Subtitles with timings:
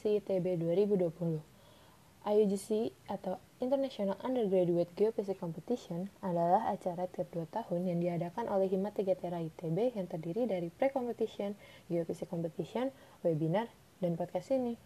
[0.00, 1.44] IUGC ITB 2020.
[2.24, 8.96] IUGC atau International Undergraduate Geophysics Competition adalah acara tiap dua tahun yang diadakan oleh Hima
[8.96, 11.52] Tigatera ITB yang terdiri dari pre-competition,
[11.92, 12.88] geophysics competition,
[13.20, 13.68] webinar,
[14.00, 14.80] dan podcast ini.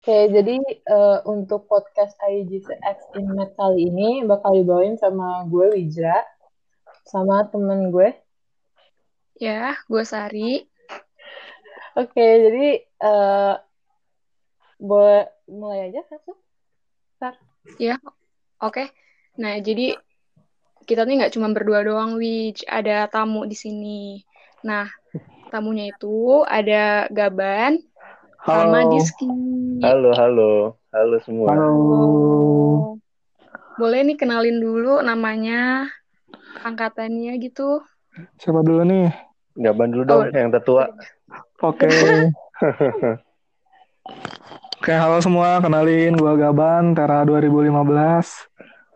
[0.00, 0.56] Oke, jadi
[0.88, 6.24] uh, untuk podcast IUGC X INMET kali ini bakal dibawain sama gue Wijra
[7.04, 8.23] sama temen gue.
[9.34, 10.62] Ya, gue Sari.
[11.98, 12.66] Oke, jadi
[13.02, 13.54] uh,
[14.78, 16.38] boleh mulai aja langsung.
[17.18, 17.34] Sar.
[17.78, 17.98] Ya,
[18.62, 18.74] oke.
[18.74, 18.86] Okay.
[19.42, 19.98] Nah, jadi
[20.86, 22.62] kita nih nggak cuma berdua doang, Wich.
[22.70, 24.22] Ada tamu di sini.
[24.62, 24.86] Nah,
[25.50, 27.82] tamunya itu ada Gaban
[28.42, 28.54] halo.
[28.54, 29.30] sama Diski.
[29.82, 30.52] Halo, halo.
[30.94, 31.50] Halo semua.
[31.50, 32.98] Halo.
[33.74, 35.90] Boleh nih kenalin dulu namanya
[36.62, 37.82] angkatannya gitu.
[38.14, 39.10] Siapa dulu nih?
[39.58, 40.34] Gaban dulu dong, oh.
[40.34, 40.86] yang tertua.
[41.62, 41.90] Oke.
[44.78, 45.58] Oke, halo semua.
[45.58, 47.74] Kenalin, gue Gaban, Tera 2015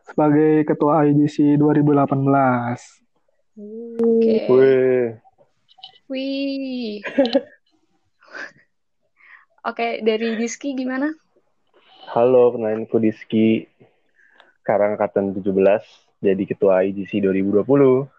[0.06, 1.98] sebagai Ketua IGC 2018.
[3.98, 4.34] Oke.
[4.46, 5.18] Wih.
[6.06, 7.02] Wih.
[9.68, 11.10] Oke, dari Diski gimana?
[12.14, 13.66] Halo, kenalin ku Diski.
[14.62, 15.42] Sekarang angkatan 17
[16.22, 18.17] jadi ketua IGC 2020.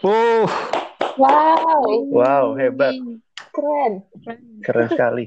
[0.00, 0.48] Oh.
[1.20, 1.84] Wow.
[2.08, 2.96] Wow, hebat.
[3.52, 3.92] Keren.
[4.64, 5.26] Keren sekali.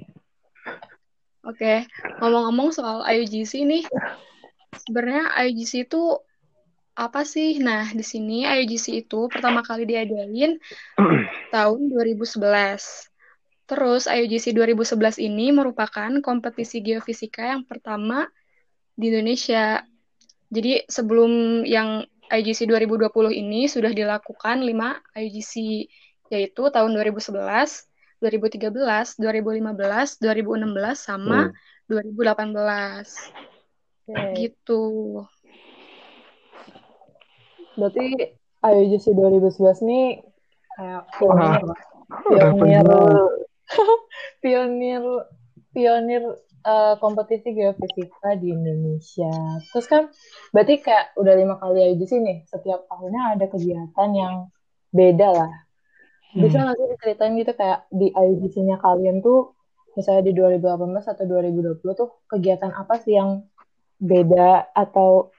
[1.44, 1.86] Oke,
[2.24, 3.84] ngomong-ngomong soal IUGC nih,
[4.88, 6.18] sebenarnya IUGC itu
[6.96, 7.60] apa sih?
[7.60, 10.58] Nah, di sini IUGC itu pertama kali diadain
[11.54, 12.42] tahun 2011.
[13.70, 18.26] Terus IUGC 2011 ini merupakan kompetisi geofisika yang pertama
[18.96, 19.84] di Indonesia.
[20.48, 25.54] Jadi sebelum yang IGC 2020 ini sudah dilakukan 5 IGC
[26.34, 27.30] yaitu tahun 2011,
[28.18, 30.18] 2013, 2015, 2016
[30.98, 31.94] sama hmm.
[31.94, 34.10] 2018.
[34.10, 34.50] Okay.
[34.50, 34.82] Gitu.
[37.78, 38.34] Berarti
[38.66, 40.26] IGC 2011 nih
[40.74, 41.62] kayak pionir,
[44.42, 45.06] pionir, pionir,
[45.70, 46.24] pionir
[46.66, 49.32] uh, kompetisi geofisika di Indonesia.
[49.72, 50.10] Terus kan
[50.56, 52.34] berarti kayak udah lima kali aja di sini.
[52.48, 54.34] Setiap tahunnya ada kegiatan yang
[54.90, 55.54] beda lah.
[56.34, 56.64] Bisa hmm.
[56.66, 59.54] nggak sih diceritain gitu kayak di IUGC-nya kalian tuh
[59.94, 63.46] misalnya di 2018 atau 2020 tuh kegiatan apa sih yang
[64.02, 65.30] beda atau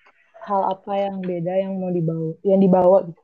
[0.46, 3.22] hal apa yang beda yang mau dibawa yang dibawa gitu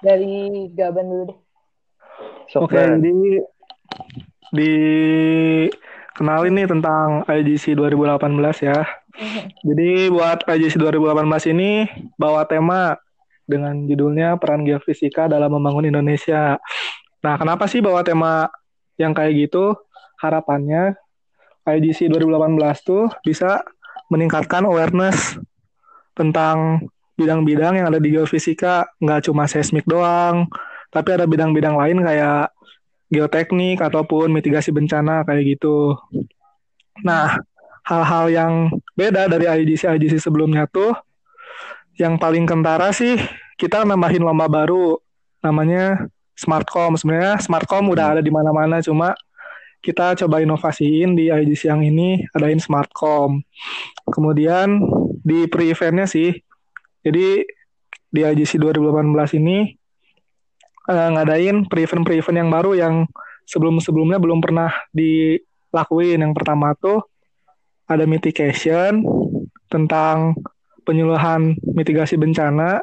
[0.00, 1.38] dari Gaban dulu deh.
[2.58, 3.46] Oke, okay, jadi
[4.50, 4.74] di
[6.14, 8.78] kenalin nih tentang IGC 2018 ya.
[9.64, 12.94] Jadi buat IGC 2018 ini bawa tema
[13.48, 16.58] dengan judulnya Peran Geofisika dalam Membangun Indonesia.
[17.20, 18.46] Nah, kenapa sih bawa tema
[18.94, 19.74] yang kayak gitu?
[20.22, 20.94] Harapannya
[21.66, 23.64] IGC 2018 tuh bisa
[24.10, 25.38] meningkatkan awareness
[26.14, 30.48] tentang bidang-bidang yang ada di geofisika, nggak cuma seismik doang,
[30.88, 32.48] tapi ada bidang-bidang lain kayak
[33.10, 35.98] geoteknik ataupun mitigasi bencana kayak gitu.
[37.02, 37.42] Nah,
[37.84, 38.52] hal-hal yang
[38.94, 40.94] beda dari IGC IGC sebelumnya tuh
[41.98, 43.18] yang paling kentara sih
[43.58, 44.96] kita nambahin lomba baru
[45.44, 46.96] namanya Smartcom.
[46.96, 49.12] Sebenarnya Smartcom udah ada di mana-mana cuma
[49.80, 53.40] kita coba inovasiin di IGC yang ini adain Smartcom.
[54.08, 54.80] Kemudian
[55.20, 56.32] di pre-eventnya sih,
[57.04, 57.44] jadi
[58.10, 59.79] di IGC 2018 ini
[60.88, 62.94] uh, ngadain pre-event-pre-event yang baru yang
[63.44, 66.22] sebelum-sebelumnya belum pernah dilakuin.
[66.22, 67.02] Yang pertama tuh
[67.90, 69.02] ada mitigation
[69.66, 70.38] tentang
[70.86, 72.82] penyuluhan mitigasi bencana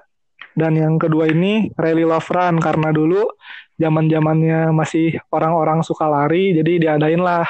[0.57, 3.29] dan yang kedua ini rally love run karena dulu
[3.77, 7.45] zaman zamannya masih orang-orang suka lari jadi diadain lah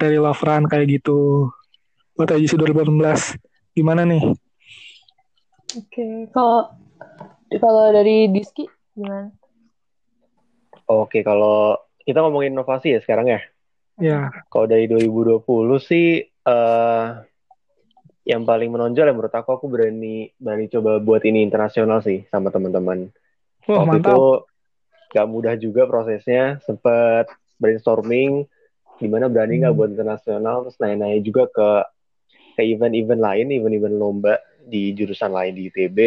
[0.00, 1.50] rally love run kayak gitu
[2.16, 4.24] buat IGC 2018 gimana nih?
[5.76, 6.72] Oke kalau
[7.60, 8.64] kalau dari Diski
[8.96, 9.35] gimana?
[10.86, 13.40] Oke, kalau kita ngomongin inovasi ya sekarang ya.
[13.98, 14.30] Ya.
[14.52, 15.42] Kalau dari 2020
[15.82, 17.24] sih uh,
[18.26, 22.50] yang paling menonjol ya menurut aku aku berani berani coba buat ini internasional sih sama
[22.54, 23.10] teman-teman.
[23.66, 24.14] Oh, Waktu mantap.
[24.14, 24.20] itu
[25.14, 28.46] gak mudah juga prosesnya, sempet brainstorming
[28.96, 29.80] gimana berani nggak hmm.
[29.80, 31.70] buat internasional terus nanya-nanya juga ke
[32.56, 35.98] ke event-event lain, event-event lomba di jurusan lain di ITB.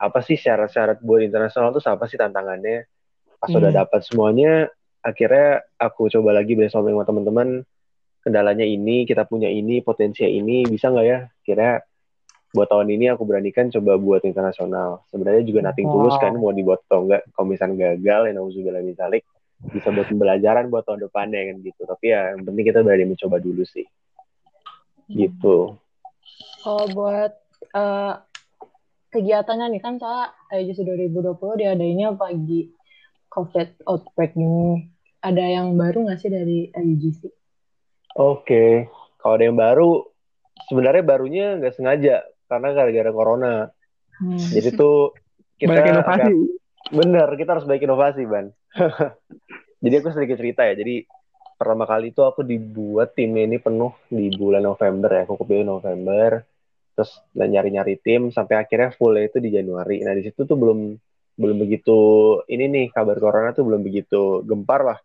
[0.00, 2.88] Apa sih syarat-syarat buat internasional tuh apa sih tantangannya?
[3.44, 3.60] Pas hmm.
[3.60, 4.72] udah dapat semuanya
[5.04, 7.48] akhirnya aku coba lagi brainstorming sama teman-teman
[8.24, 11.84] kendalanya ini kita punya ini potensi ini bisa nggak ya kira
[12.54, 15.02] buat tahun ini aku beranikan coba buat internasional.
[15.10, 17.26] Sebenarnya juga nating tulus kan mau dibuat atau enggak.
[17.34, 19.26] Kalau misalnya gagal, ya nauzubillah misalik
[19.74, 21.82] bisa buat pembelajaran buat tahun depannya kan gitu.
[21.82, 23.82] Tapi ya yang penting kita berani mencoba dulu sih.
[25.10, 25.74] Gitu.
[26.62, 27.34] Kalau buat
[27.74, 28.22] uh,
[29.10, 32.70] kegiatannya nih kan soalnya IGC 2020 diadainnya pagi
[33.34, 34.86] COVID outbreak ini.
[35.18, 37.20] Ada yang baru nggak sih dari IGC?
[37.26, 37.34] Oke,
[38.14, 38.70] okay.
[39.18, 39.90] kalau ada yang baru,
[40.70, 43.54] sebenarnya barunya nggak sengaja karena gara-gara corona.
[44.22, 44.38] Hmm.
[44.38, 45.10] Jadi tuh
[45.58, 46.22] kita banyak inovasi.
[46.22, 48.46] Gak, bener, kita harus banyak inovasi, Ban.
[49.82, 50.78] Jadi aku sedikit cerita ya.
[50.78, 51.02] Jadi
[51.58, 55.22] pertama kali itu aku dibuat tim ini penuh di bulan November ya.
[55.26, 56.44] Aku kepilih November.
[56.94, 60.06] Terus nyari-nyari tim sampai akhirnya full itu di Januari.
[60.06, 60.94] Nah di situ tuh belum
[61.34, 61.98] belum begitu
[62.46, 64.98] ini nih kabar corona tuh belum begitu gempar lah.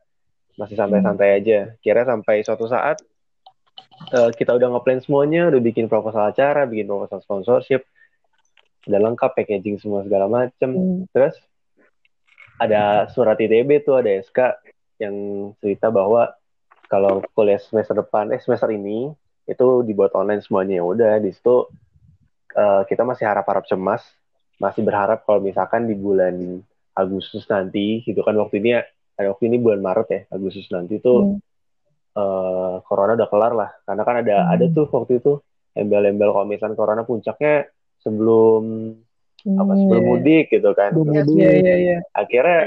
[0.60, 1.38] Masih santai-santai hmm.
[1.40, 1.60] aja.
[1.80, 3.00] Kira sampai suatu saat
[4.14, 7.88] uh, kita udah ngeplan semuanya, udah bikin proposal acara, bikin proposal sponsorship,
[8.86, 10.70] udah lengkap packaging semua segala macem.
[10.76, 11.00] Hmm.
[11.10, 11.36] Terus
[12.60, 14.60] ada surat ITB tuh, ada SK
[15.00, 15.16] yang
[15.64, 16.36] cerita bahwa
[16.92, 19.14] kalau kuliah semester depan, eh semester ini
[19.50, 21.66] itu dibuat online semuanya ya udah di situ
[22.54, 24.06] uh, kita masih harap-harap cemas,
[24.60, 26.60] masih berharap kalau misalkan di bulan
[26.94, 28.76] Agustus nanti, gitu kan waktu ini
[29.16, 31.50] ada waktu ini bulan Maret ya, Agustus nanti tuh hmm
[32.20, 34.54] uh, corona udah kelar lah karena kan ada hmm.
[34.56, 35.34] ada tuh waktu itu
[35.78, 37.70] embel-embel kalau misalnya corona puncaknya
[38.02, 38.64] sebelum
[39.46, 40.10] hmm, apa sebelum yeah.
[40.10, 41.98] mudik gitu kan iya iya iya, iya.
[42.16, 42.60] akhirnya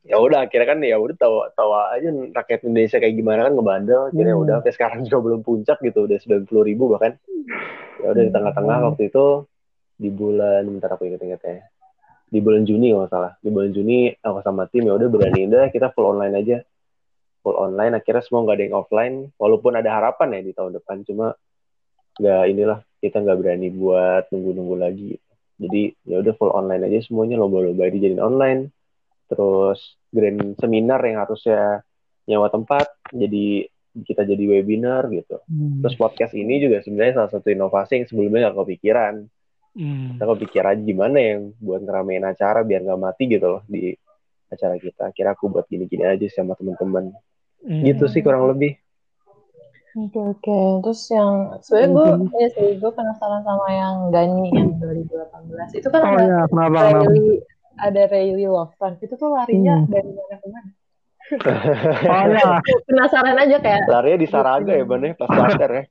[0.00, 4.02] ya udah akhirnya kan ya udah tahu tahu aja rakyat Indonesia kayak gimana kan ngebandel
[4.08, 4.42] akhirnya hmm.
[4.44, 7.12] udah sampai sekarang juga belum puncak gitu udah sembilan puluh ribu bahkan
[8.00, 8.86] ya udah di tengah-tengah hmm.
[8.92, 9.24] waktu itu
[10.00, 11.60] di bulan bentar aku inget-inget ya.
[12.30, 13.32] Di bulan Juni kalau salah.
[13.44, 16.56] Di bulan Juni aku sama tim ya udah berani udah kita full online aja.
[17.44, 21.04] Full online akhirnya semua nggak ada yang offline walaupun ada harapan ya di tahun depan
[21.04, 21.36] cuma
[22.16, 25.12] nggak inilah kita nggak berani buat nunggu-nunggu lagi.
[25.60, 28.72] Jadi ya udah full online aja semuanya lomba-lomba dijadiin online.
[29.28, 31.84] Terus grand seminar yang harusnya
[32.24, 35.42] nyawa tempat jadi kita jadi webinar gitu.
[35.50, 35.82] Hmm.
[35.82, 39.26] terus podcast ini juga sebenarnya salah satu inovasi yang sebelumnya nggak kepikiran
[39.76, 40.16] hmm.
[40.16, 43.92] kita kepikiran gimana yang buat ngeramein acara biar nggak mati gitu loh di
[44.50, 47.14] acara kita kira aku buat gini-gini aja sama teman-teman
[47.60, 47.84] Hmm.
[47.84, 48.80] Gitu sih kurang lebih.
[49.98, 50.40] Oke okay, oke.
[50.40, 50.66] Okay.
[50.86, 52.40] Terus yang sebenarnya gue hmm.
[52.40, 56.78] ya sih gue penasaran sama yang Gani yang 2018 itu kan oh, ada ya, kenapa,
[56.94, 57.42] Rayleigh,
[57.76, 59.90] ada Rayleigh Lofran itu tuh larinya hmm.
[59.90, 60.70] dari mana ke mana?
[62.10, 62.58] oh, ya.
[62.86, 63.82] penasaran aja kayak.
[63.90, 65.84] Larinya di Saraga ya Bang ya pas starter ya.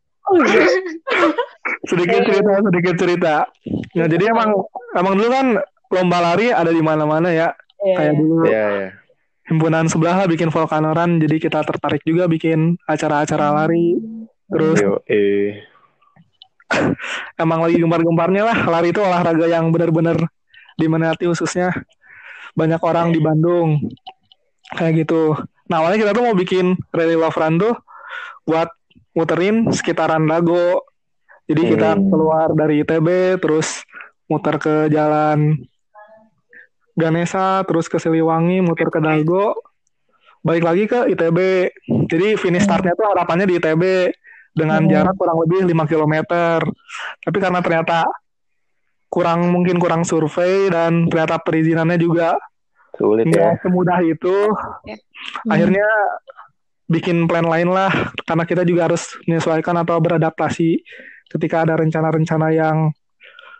[1.69, 1.87] Iya.
[1.89, 3.33] sedikit cerita sedikit cerita.
[3.93, 4.49] Ya jadi emang
[4.97, 5.47] emang dulu kan
[5.89, 7.53] lomba lari ada di mana-mana ya.
[7.81, 7.97] Yeah.
[7.97, 8.35] Kayak dulu.
[8.45, 8.81] Iya yeah, iya.
[8.89, 8.99] Yeah
[9.49, 13.97] himpunan sebelah lah bikin Volcanoran jadi kita tertarik juga bikin acara-acara lari
[14.45, 15.65] terus Yo, eh.
[17.43, 20.21] emang lagi gembar-gembarnya lah lari itu olahraga yang benar-benar
[20.77, 21.73] diminati khususnya
[22.53, 23.89] banyak orang di Bandung
[24.77, 25.33] kayak gitu
[25.65, 27.73] nah awalnya kita tuh mau bikin rally love run tuh
[28.45, 28.69] buat
[29.17, 30.88] muterin sekitaran Dago
[31.49, 32.05] jadi kita hmm.
[32.13, 33.81] keluar dari ITB terus
[34.29, 35.57] muter ke jalan
[36.93, 39.57] Ganesa terus ke Siliwangi muter ke Dago
[40.45, 41.37] balik lagi ke ITB
[42.07, 43.83] jadi finish startnya tuh harapannya di ITB
[44.53, 44.91] dengan hmm.
[44.91, 46.15] jarak kurang lebih 5 km
[47.25, 48.05] tapi karena ternyata
[49.09, 52.37] kurang mungkin kurang survei dan ternyata perizinannya juga
[52.95, 55.49] sulit ya semudah itu hmm.
[55.49, 55.87] akhirnya
[56.89, 57.91] bikin plan lain lah
[58.25, 60.81] karena kita juga harus menyesuaikan atau beradaptasi
[61.29, 62.77] ketika ada rencana-rencana yang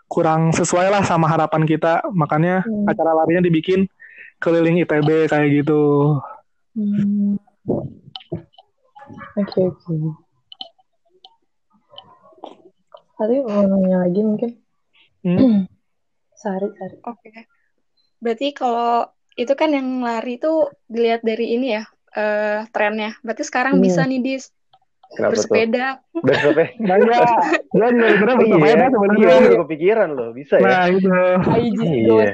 [0.09, 2.89] kurang sesuai lah sama harapan kita makanya hmm.
[2.89, 3.85] acara larinya dibikin
[4.41, 6.17] keliling ITB kayak gitu
[6.73, 7.37] hmm.
[9.37, 10.01] oke okay, oke okay.
[13.21, 14.49] tadi mau nanya lagi mungkin
[15.21, 15.69] hmm?
[16.41, 17.45] Sari Sari oke okay.
[18.17, 19.05] berarti kalau
[19.37, 21.85] itu kan yang lari itu dilihat dari ini ya
[22.17, 23.83] uh, trennya berarti sekarang hmm.
[23.85, 24.49] bisa nih dis
[25.09, 25.85] Kenapa bersepeda.
[26.13, 26.21] Tuh?
[26.21, 26.73] Bersepeda.
[26.85, 27.27] Banyak.
[27.73, 29.19] Dia juga sebenarnya bersepeda iya, sebenarnya.
[29.19, 30.65] Iya, baru kepikiran loh, bisa ya.
[30.69, 31.09] Nah, itu.
[31.89, 32.29] Iya.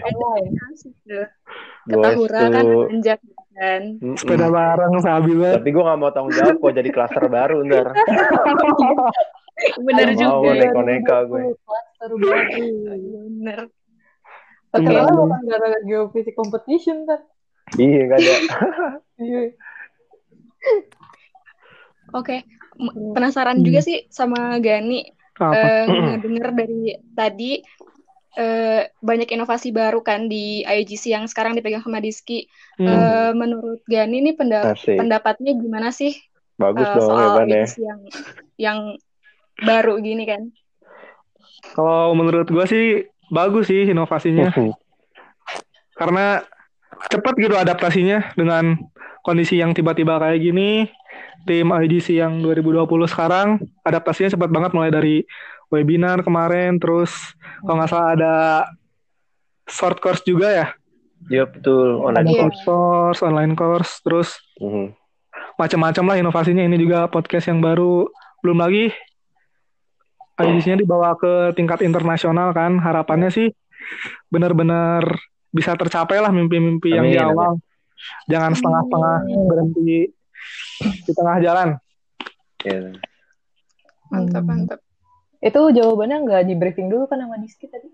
[1.85, 3.19] Ketahura kan anjak
[3.55, 3.81] kan.
[4.19, 5.63] Sepeda bareng sabi banget.
[5.63, 7.87] Tapi gue gak mau tanggung jawab kok jadi klaster baru ntar.
[9.87, 10.35] Bener juga.
[10.35, 11.41] Mau neko-neko gue.
[11.63, 12.65] Klaster baru.
[13.31, 13.59] Bener.
[14.75, 17.23] Padahal bukan gara-gara geofisik competition kan.
[17.79, 18.35] Iya, gak ada.
[19.23, 19.55] Iya.
[22.11, 22.43] Oke.
[23.15, 23.65] Penasaran hmm.
[23.65, 25.07] juga sih sama Gani
[25.39, 27.63] uh, dengar dari tadi
[28.39, 32.47] uh, banyak inovasi baru kan di IGC yang sekarang dipegang sama Diski.
[32.79, 32.87] Hmm.
[32.87, 34.99] Uh, menurut Gani ini pendap Asik.
[34.99, 36.15] pendapatnya gimana sih
[36.55, 37.99] Bagus uh, dong, soal ya, IGC yang
[38.55, 38.79] yang
[39.63, 40.51] baru gini kan?
[41.75, 42.85] Kalau menurut gue sih
[43.31, 44.51] bagus sih inovasinya.
[45.95, 46.43] Karena
[47.11, 48.79] cepat gitu adaptasinya dengan
[49.25, 50.85] kondisi yang tiba-tiba kayak gini.
[51.45, 55.15] Tim IGC yang 2020 sekarang adaptasinya cepat banget mulai dari
[55.69, 57.13] webinar kemarin, terus
[57.61, 58.35] kalau nggak salah ada
[59.69, 60.67] short course juga ya.
[61.29, 62.49] Iya betul online yeah.
[62.65, 64.93] course, online course, terus mm-hmm.
[65.57, 66.63] macam-macam lah inovasinya.
[66.65, 68.09] Ini juga podcast yang baru,
[68.45, 68.93] belum lagi
[70.35, 72.77] IGC-nya dibawa ke tingkat internasional kan.
[72.81, 73.53] Harapannya sih
[74.33, 75.05] benar-benar
[75.53, 77.61] bisa tercapai lah mimpi-mimpi yang di awal.
[78.31, 79.15] Jangan setengah-setengah
[79.47, 80.11] berhenti
[80.81, 81.69] di tengah jalan.
[82.65, 82.97] Yeah.
[84.09, 84.79] Mantap, mantap.
[85.45, 87.85] Itu jawabannya nggak di briefing dulu kan sama Diski tadi?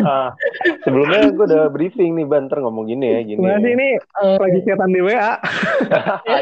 [0.86, 3.44] Sebelumnya gue udah briefing nih, Banter ngomong gini ya, gini.
[3.44, 3.76] Berarti ya.
[3.76, 5.32] ini uh, lagi setan di WA.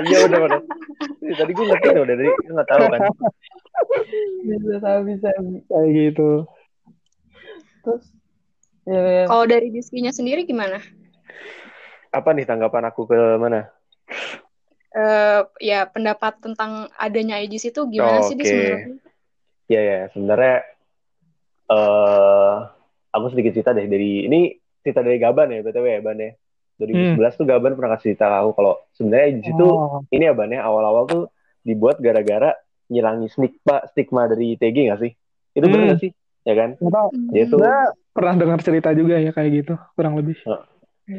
[0.07, 0.61] Iya udah udah.
[1.35, 3.01] Tadi gue ngerti udah dari gue nggak tahu kan.
[4.47, 5.29] Bisa tahu bisa.
[5.67, 6.31] Kayak gitu.
[7.83, 8.05] Terus
[8.89, 9.25] Ya, ya.
[9.29, 10.81] Kalau dari Diskinya sendiri gimana?
[12.11, 13.71] Apa nih tanggapan aku ke mana?
[14.90, 18.43] Uh, ya pendapat tentang adanya IGC itu gimana oh, sih okay.
[18.43, 18.87] di sebenarnya?
[19.71, 20.57] Ya ya sebenarnya
[21.71, 22.55] uh,
[23.14, 26.33] aku sedikit cerita deh dari ini cerita dari Gaban ya btw ya Ban ya.
[26.83, 27.38] 2011 hmm.
[27.38, 30.02] tuh Gaban pernah kasih cerita aku kalau sebenarnya IGC itu oh.
[30.11, 31.23] ini ya Ban ya awal-awal tuh
[31.62, 32.57] dibuat gara-gara
[32.90, 35.12] ngilangi stigma stigma dari TG gak sih?
[35.55, 35.73] Itu hmm.
[35.76, 36.11] benar gak sih?
[36.43, 36.71] Ya kan?
[37.31, 37.62] Dia tuh
[38.11, 40.35] pernah dengar cerita juga ya kayak gitu kurang lebih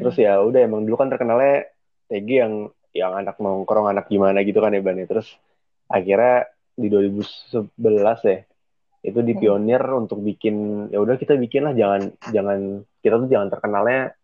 [0.00, 1.68] terus ya udah emang dulu kan terkenalnya
[2.08, 2.54] TG yang
[2.92, 5.08] yang anak nongkrong anak gimana gitu kan ya Bani ya.
[5.08, 5.28] terus
[5.88, 7.76] akhirnya di 2011
[8.28, 8.38] ya
[9.02, 10.00] itu di pionir hmm.
[10.06, 14.14] untuk bikin ya udah kita bikin lah jangan jangan kita tuh jangan terkenalnya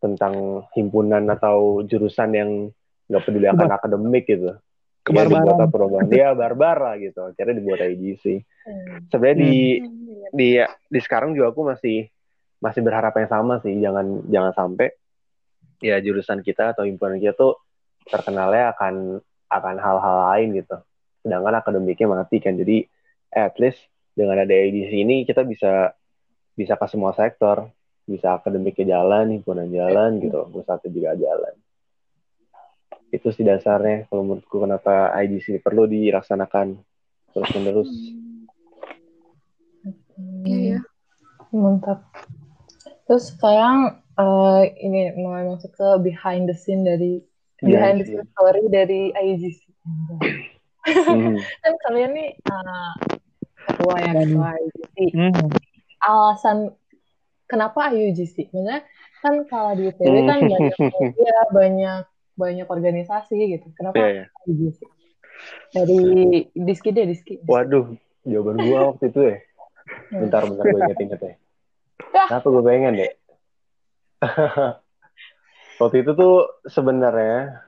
[0.00, 2.50] tentang himpunan atau jurusan yang
[3.04, 4.56] nggak peduli akan akademik gitu
[5.04, 9.12] ya dibuat perubahan dia barbar lah gitu akhirnya dibuat IGC hmm.
[9.12, 9.54] sebenarnya di
[9.84, 10.32] hmm.
[10.32, 12.08] di di sekarang juga aku masih
[12.64, 14.88] masih berharap yang sama sih jangan jangan sampai
[15.80, 17.58] ya jurusan kita atau himpunan kita tuh
[18.06, 20.76] terkenalnya akan akan hal-hal lain gitu.
[21.24, 22.58] Sedangkan akademiknya mati kan.
[22.58, 22.84] Jadi
[23.32, 23.80] at least
[24.14, 25.94] dengan ada IGC ini kita bisa
[26.54, 27.70] bisa ke semua sektor.
[28.04, 30.44] Bisa akademiknya jalan himpunan jalan gitu.
[30.52, 31.54] Usaha juga jalan.
[33.08, 34.10] Itu sih dasarnya.
[34.12, 36.76] Kalau menurutku kenapa IDC perlu dilaksanakan
[37.34, 37.90] terus menerus
[40.46, 40.80] iya ya
[41.54, 42.02] mantap.
[43.06, 47.22] Terus sekarang uh, ini mau masuk ke behind the scene dari
[47.62, 51.36] yeah, behind the scene story dari IGC mm.
[51.62, 52.92] kan kalian nih uh,
[53.70, 55.48] ketua ya ketua IGC mm.
[56.04, 56.74] alasan
[57.48, 58.50] kenapa IUGC?
[58.50, 58.78] Maksudnya
[59.20, 60.50] kan kalau di ITB kan hmm.
[60.50, 62.02] banyak media, banyak
[62.34, 63.66] banyak organisasi gitu.
[63.78, 64.84] Kenapa yeah, yeah.
[65.74, 66.00] Dari
[66.54, 67.40] Diski deh, Diski.
[67.46, 69.36] Waduh, jawaban gua waktu itu ya.
[70.24, 71.34] Bentar, bentar gue inget-inget ya.
[72.08, 73.12] Kenapa gue pengen deh?
[75.80, 77.64] waktu itu tuh sebenarnya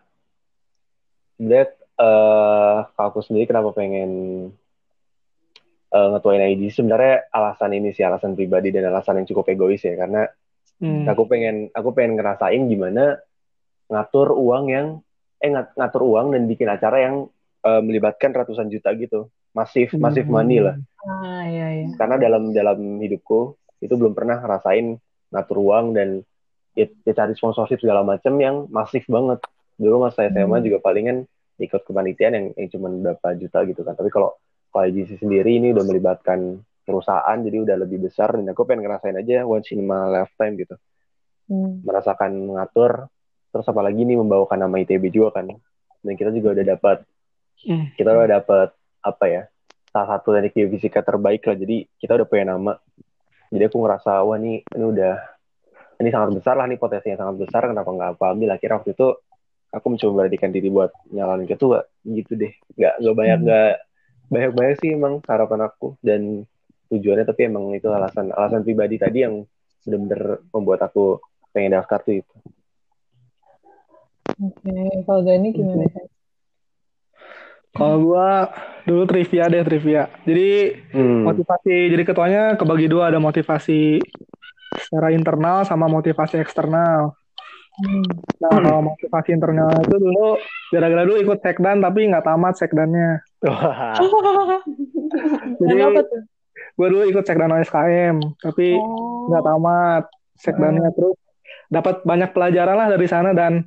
[1.36, 1.68] Bled,
[2.00, 4.10] uh, aku sendiri kenapa pengen
[5.92, 9.96] uh, ngetuain ID sebenarnya alasan ini sih alasan pribadi dan alasan yang cukup egois ya
[10.00, 10.24] karena
[10.80, 11.04] hmm.
[11.08, 13.20] aku pengen aku pengen ngerasain gimana
[13.92, 14.86] ngatur uang yang
[15.36, 17.28] eh ngatur uang dan bikin acara yang
[17.64, 20.00] uh, melibatkan ratusan juta gitu masif hmm.
[20.00, 21.86] masif money lah ah, iya, iya.
[21.96, 24.96] karena dalam dalam hidupku itu belum pernah ngerasain
[25.32, 26.24] ngatur uang dan
[26.76, 29.40] ya, ya cari sponsorship segala macam yang masif banget.
[29.80, 30.64] Dulu masa SMA hmm.
[30.68, 31.24] juga palingan
[31.56, 33.96] ikut kepanitiaan yang, yang cuma berapa juta gitu kan.
[33.96, 34.36] Tapi kalau
[34.68, 38.36] kalau IGC sendiri ini udah melibatkan perusahaan jadi udah lebih besar.
[38.36, 40.76] Dan aku pengen ngerasain aja once in my lifetime gitu.
[41.46, 41.78] Hmm.
[41.86, 43.06] merasakan mengatur
[43.54, 45.48] terus apalagi ini membawakan nama ITB juga kan.
[46.02, 47.06] Dan kita juga udah dapat
[47.62, 47.94] mm.
[47.94, 48.68] kita udah dapat
[49.06, 49.42] apa ya
[49.94, 51.56] salah satu dari fisika terbaik lah.
[51.56, 52.74] Jadi kita udah punya nama.
[53.48, 55.35] Jadi aku ngerasa wah ini ini udah
[56.00, 59.08] ini sangat besar lah nih potensinya sangat besar kenapa nggak aku ambil akhirnya waktu itu
[59.72, 63.46] aku mencoba beradikan diri buat nyalain ketua gitu deh nggak nggak banyak hmm.
[63.46, 64.30] nggak hmm.
[64.32, 66.44] banyak banyak sih emang harapan aku dan
[66.92, 69.42] tujuannya tapi emang itu alasan alasan pribadi tadi yang
[69.82, 71.18] benar-benar membuat aku
[71.50, 72.36] pengen daftar tuh itu
[74.36, 75.00] Oke, okay.
[75.08, 76.06] kalau Dani gimana kan?
[77.72, 78.52] Kalau gua
[78.84, 80.12] dulu trivia deh trivia.
[80.28, 81.24] Jadi hmm.
[81.24, 84.00] motivasi jadi ketuanya kebagi dua ada motivasi
[84.80, 87.16] secara internal sama motivasi eksternal.
[87.76, 88.04] Hmm.
[88.40, 90.40] Nah kalau motivasi internal itu dulu
[90.72, 93.20] gara-gara dulu ikut sekdan tapi nggak tamat sekdannya.
[95.60, 95.82] jadi
[96.76, 98.76] gue dulu ikut sekdan OSKM tapi
[99.28, 99.46] nggak oh.
[99.48, 100.04] tamat
[100.36, 100.96] sekdannya hmm.
[100.96, 101.16] terus
[101.72, 103.66] dapat banyak pelajaran lah dari sana dan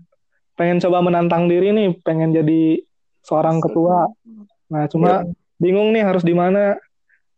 [0.60, 2.84] pengen coba menantang diri nih, pengen jadi
[3.24, 4.12] seorang ketua.
[4.68, 5.32] Nah, cuma ya.
[5.56, 6.76] bingung nih harus di mana,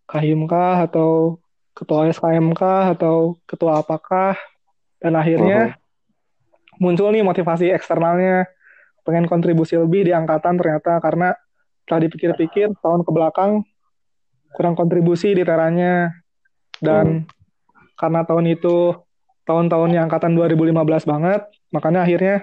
[0.09, 1.40] kahim kah atau
[1.71, 2.61] ketua SKMK
[2.97, 4.35] atau ketua apakah
[4.99, 6.77] dan akhirnya uh -huh.
[6.77, 8.45] muncul nih motivasi eksternalnya
[9.01, 11.33] pengen kontribusi lebih di angkatan ternyata karena
[11.81, 13.51] setelah dipikir-pikir tahun ke belakang
[14.53, 16.11] kurang kontribusi di teranya
[16.83, 17.95] dan uh.
[17.97, 18.95] karena tahun itu
[19.49, 21.41] tahun-tahunnya angkatan 2015 banget
[21.73, 22.35] makanya akhirnya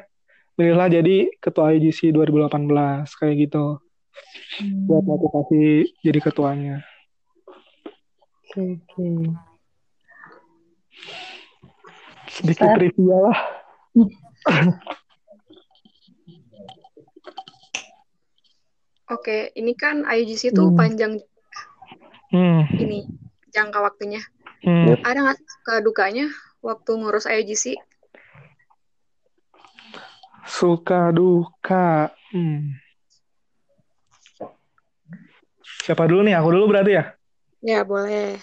[0.58, 4.90] pilihlah jadi ketua IGC 2018 kayak gitu hmm.
[4.90, 6.82] buat motivasi jadi ketuanya
[8.58, 9.16] okay, oke okay.
[12.26, 13.38] sedikit trivia lah
[19.08, 20.76] Oke, ini kan IGC itu hmm.
[20.76, 21.16] panjang
[22.28, 22.62] hmm.
[22.76, 23.08] ini
[23.48, 24.20] jangka waktunya.
[24.60, 25.00] Hmm.
[25.00, 26.28] Ada nggak suka dukanya
[26.60, 27.80] waktu ngurus IGC?
[30.44, 32.12] Suka duka.
[32.36, 32.76] Hmm.
[35.88, 36.36] Siapa dulu nih?
[36.36, 37.17] Aku dulu berarti ya?
[37.62, 38.38] Ya, boleh.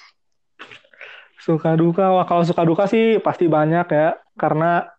[1.39, 2.12] Suka duka.
[2.12, 4.17] Wah, kalau suka duka sih pasti banyak ya.
[4.36, 4.89] Karena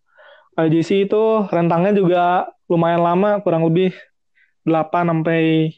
[0.57, 2.25] IGC itu rentangnya juga
[2.71, 3.93] lumayan lama, kurang lebih
[4.65, 5.75] 8 sampai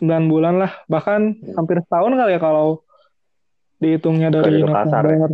[0.00, 0.72] 9 bulan lah.
[0.88, 1.20] Bahkan
[1.54, 2.82] hampir setahun kali ya kalau
[3.78, 4.88] dihitungnya dari November.
[4.88, 5.28] Kasar, ya?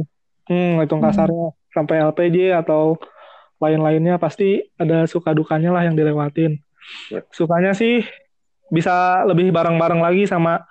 [0.50, 1.59] Hmm, hitung kasarnya hmm.
[1.71, 2.37] sampai LPJ
[2.67, 2.99] atau
[3.61, 6.59] lain-lainnya pasti ada suka dukanya lah yang dilewatin.
[7.12, 7.31] Yep.
[7.31, 8.02] Sukanya sih
[8.73, 10.64] bisa lebih bareng-bareng lagi sama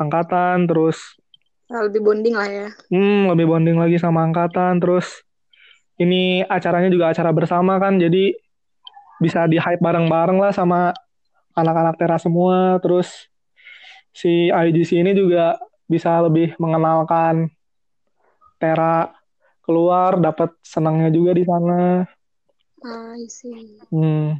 [0.00, 1.18] angkatan terus
[1.70, 2.68] lebih bonding lah ya.
[2.92, 5.24] Hmm, lebih bonding lagi sama angkatan terus
[5.98, 8.34] ini acaranya juga acara bersama kan jadi
[9.22, 10.90] bisa di hype bareng-bareng lah sama
[11.54, 13.30] anak-anak teras semua terus
[14.14, 15.58] si IGC ini juga
[15.90, 17.50] bisa lebih mengenalkan
[18.58, 19.10] Tera
[19.64, 22.04] keluar dapat senangnya juga di sana.
[22.84, 23.16] Ah.
[23.90, 24.38] Hmm.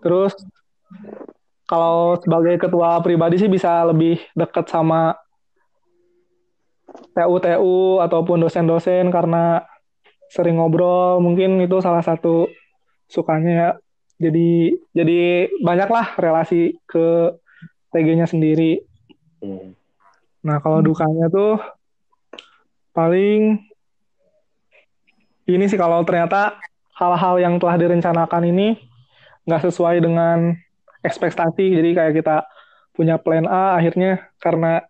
[0.00, 0.32] Terus
[1.70, 5.14] kalau sebagai ketua pribadi sih bisa lebih dekat sama
[7.14, 9.62] TU-TU ataupun dosen-dosen karena
[10.34, 11.22] sering ngobrol.
[11.22, 12.50] Mungkin itu salah satu
[13.06, 13.54] sukanya.
[13.54, 13.70] Ya
[14.20, 17.34] jadi jadi banyaklah relasi ke
[17.94, 18.84] TG-nya sendiri.
[19.40, 19.72] Hmm.
[20.44, 21.56] nah kalau dukanya tuh
[22.92, 23.56] paling
[25.48, 26.60] ini sih kalau ternyata
[26.92, 28.76] hal-hal yang telah direncanakan ini
[29.48, 30.52] nggak sesuai dengan
[31.00, 32.36] ekspektasi jadi kayak kita
[32.92, 34.84] punya plan A akhirnya karena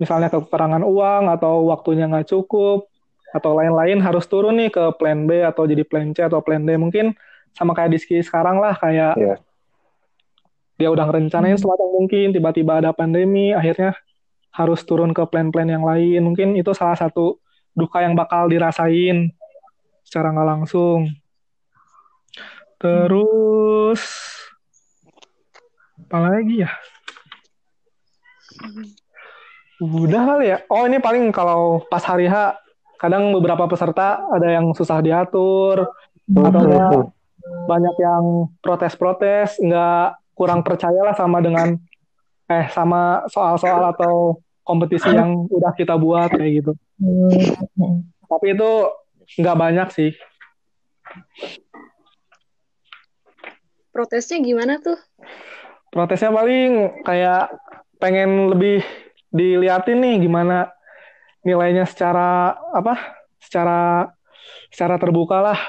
[0.00, 2.88] misalnya kekurangan uang atau waktunya nggak cukup
[3.30, 6.74] atau lain-lain harus turun nih ke plan B atau jadi plan C atau plan D.
[6.74, 7.14] Mungkin
[7.54, 9.38] sama kayak Diski sekarang lah kayak yeah.
[10.80, 13.94] dia udah ngerencanain semacam mungkin tiba-tiba ada pandemi akhirnya
[14.50, 16.26] harus turun ke plan-plan yang lain.
[16.26, 17.38] Mungkin itu salah satu
[17.76, 19.30] duka yang bakal dirasain
[20.02, 21.06] secara nggak langsung.
[22.80, 24.00] Terus
[26.10, 26.70] apa lagi ya?
[29.78, 30.58] Udah kali ya.
[30.66, 32.58] Oh ini paling kalau pas hari H
[32.98, 35.86] kadang beberapa peserta ada yang susah diatur
[36.34, 36.90] atau ya,
[37.70, 41.78] banyak yang protes-protes, nggak kurang percaya lah sama dengan
[42.50, 46.72] eh sama soal-soal atau kompetisi yang udah kita buat kayak gitu.
[48.26, 48.70] Tapi itu
[49.38, 50.10] nggak banyak sih.
[53.94, 54.98] Protesnya gimana tuh?
[55.90, 57.50] Protesnya paling kayak
[58.00, 58.82] pengen lebih
[59.30, 60.70] diliatin nih gimana
[61.46, 62.98] nilainya secara apa
[63.42, 64.10] secara
[64.70, 65.60] secara terbuka lah.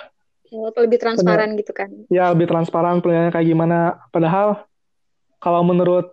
[0.51, 1.87] Oh, lebih transparan gitu kan?
[2.11, 4.03] Ya lebih transparan penilaiannya kayak gimana.
[4.11, 4.67] Padahal
[5.39, 6.11] kalau menurut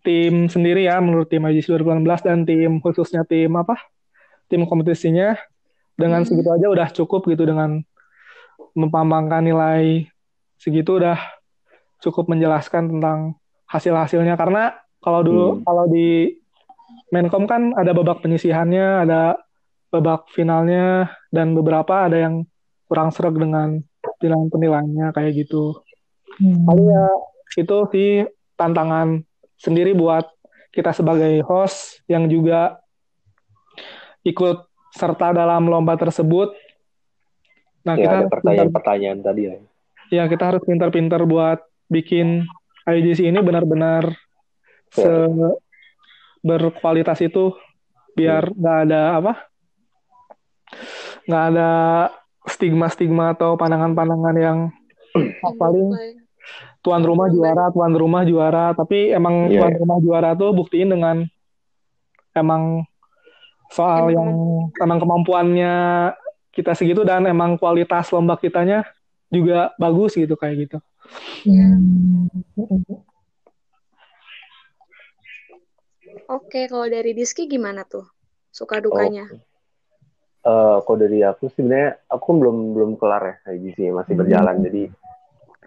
[0.00, 3.76] tim sendiri ya menurut tim IGC 2018 dan tim khususnya tim apa
[4.48, 5.36] tim kompetisinya
[5.98, 6.28] dengan hmm.
[6.32, 7.84] segitu aja udah cukup gitu dengan
[8.72, 10.08] mempambangkan nilai
[10.56, 11.20] segitu udah
[12.00, 13.36] cukup menjelaskan tentang
[13.70, 15.62] hasil-hasilnya karena kalau dulu hmm.
[15.62, 16.34] kalau di
[17.10, 19.38] Menkom kan ada babak penyisihannya, ada
[19.90, 22.46] babak finalnya dan beberapa ada yang
[22.86, 23.82] kurang serak dengan
[24.22, 25.74] pilihan penilaiannya kayak gitu.
[26.38, 26.66] Hmm.
[26.66, 27.06] Ya
[27.58, 28.10] itu sih
[28.54, 29.26] tantangan
[29.58, 30.26] sendiri buat
[30.70, 32.78] kita sebagai host yang juga
[34.22, 36.54] ikut serta dalam lomba tersebut.
[37.82, 39.54] Nah, ya, kita ada pertanyaan-pertanyaan tadi ya.
[40.10, 42.46] Ya, kita harus pintar-pintar buat bikin
[42.88, 44.14] IGC ini benar-benar
[44.90, 45.06] se
[46.40, 47.52] berkualitas itu
[48.16, 48.56] biar iya.
[48.56, 49.32] nggak ada apa
[51.28, 51.70] nggak ada
[52.48, 54.58] stigma-stigma atau pandangan-pandangan yang
[55.44, 55.92] oh, paling
[56.80, 59.62] tuan rumah juara tuan rumah juara tapi emang yeah.
[59.62, 61.28] tuan rumah juara tuh buktiin dengan
[62.32, 62.88] emang
[63.70, 64.30] soal yang
[64.82, 65.74] emang kemampuannya
[66.50, 68.82] kita segitu dan emang kualitas lomba kitanya
[69.30, 70.78] juga bagus gitu kayak gitu.
[71.44, 71.76] Yeah.
[76.30, 78.06] Oke, kalau dari Diski gimana tuh?
[78.50, 79.26] Suka dukanya?
[80.44, 84.64] uh, kalau dari aku sebenarnya aku belum belum kelar ya IGC masih berjalan hmm.
[84.68, 84.82] jadi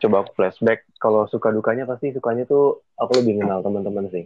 [0.08, 4.26] coba aku flashback kalau suka dukanya pasti sukanya tuh aku lebih kenal teman-teman sih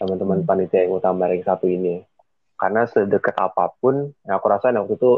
[0.00, 0.48] teman-teman hmm.
[0.48, 2.02] panitia yang utama yang satu ini
[2.54, 5.12] karena sedekat apa pun yang aku rasain waktu itu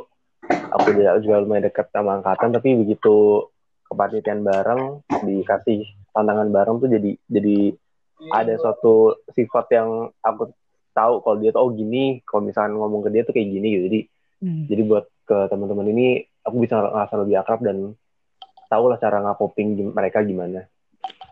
[0.72, 3.46] aku juga, juga lumayan dekat sama angkatan tapi begitu
[3.90, 4.82] kepanitiaan bareng
[5.24, 7.58] dikasih tantangan bareng tuh jadi jadi
[8.32, 10.50] ada suatu sifat yang aku
[10.96, 13.84] tahu kalau dia tuh oh gini kalau misalnya ngomong ke dia tuh kayak gini gitu
[13.86, 14.00] jadi
[14.40, 14.64] hmm.
[14.72, 16.06] jadi buat ke teman-teman ini
[16.40, 17.92] aku bisa ngerasa lebih akrab dan
[18.72, 20.64] tahu lah cara ngapoping mereka gimana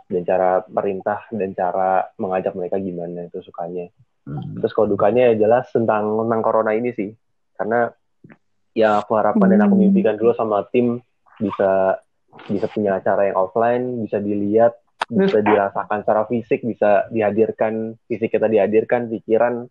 [0.04, 3.88] dan cara perintah dan cara mengajak mereka gimana itu sukanya
[4.28, 4.60] hmm.
[4.60, 7.10] terus kalau dukanya ya jelas tentang tentang corona ini sih
[7.56, 7.88] karena
[8.76, 9.54] ya aku harapkan hmm.
[9.56, 9.82] dan aku hmm.
[9.88, 11.00] mimpikan dulu sama tim
[11.40, 11.98] bisa
[12.48, 18.48] bisa punya acara yang offline bisa dilihat bisa dirasakan secara fisik bisa dihadirkan fisik kita
[18.48, 19.68] dihadirkan pikiran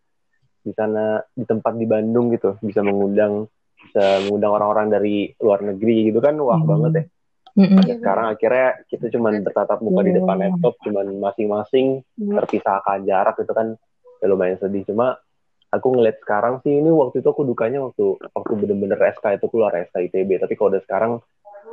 [0.64, 3.50] di sana di tempat di Bandung gitu bisa mengundang
[3.90, 6.72] bisa mengundang orang-orang dari luar negeri gitu kan wah mm -hmm.
[6.72, 7.04] banget ya
[7.60, 8.00] mm-hmm.
[8.00, 10.08] sekarang akhirnya kita cuma bertatap muka yeah.
[10.08, 10.44] di depan iya.
[10.50, 12.36] laptop cuma masing-masing mm-hmm.
[12.40, 13.68] terpisahkan jarak itu kan
[14.24, 15.20] ya lumayan sedih cuma
[15.74, 19.74] aku ngeliat sekarang sih ini waktu itu aku dukanya waktu waktu bener-bener SK itu keluar
[19.74, 21.12] SK ITB tapi kalau udah sekarang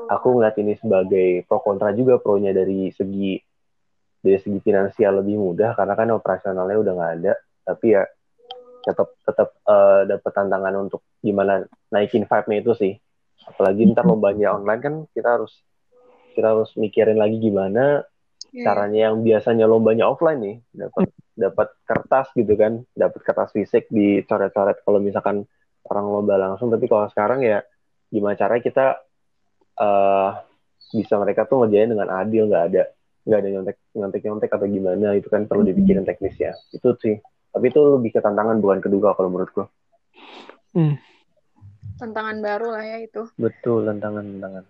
[0.08, 3.36] aku ngeliat ini sebagai pro kontra juga pro nya dari segi
[4.20, 7.32] dari segi finansial lebih mudah karena kan operasionalnya udah nggak ada.
[7.66, 8.02] Tapi ya
[8.80, 12.92] tetap tetap uh, dapat tantangan untuk gimana naikin vibe-nya itu sih.
[13.44, 15.52] Apalagi ntar lombanya online kan kita harus
[16.36, 18.04] kita harus mikirin lagi gimana
[18.52, 18.64] yeah.
[18.64, 24.84] caranya yang biasanya lombanya offline nih dapat dapat kertas gitu kan dapat kertas fisik dicoret-coret.
[24.84, 25.48] Kalau misalkan
[25.88, 27.64] orang lomba langsung tapi kalau sekarang ya
[28.12, 28.86] gimana caranya kita
[29.80, 30.30] uh,
[30.92, 32.82] bisa mereka tuh ngerjain dengan adil nggak ada
[33.20, 37.16] nggak ada nyontek nyontek nyontek atau gimana itu kan perlu dipikirin teknis ya itu sih.
[37.50, 39.66] Tapi itu lebih ke tantangan bukan kedua kalau menurutku
[40.76, 40.94] hmm.
[41.98, 43.26] tantangan baru lah ya itu.
[43.40, 44.64] Betul tantangan tantangan.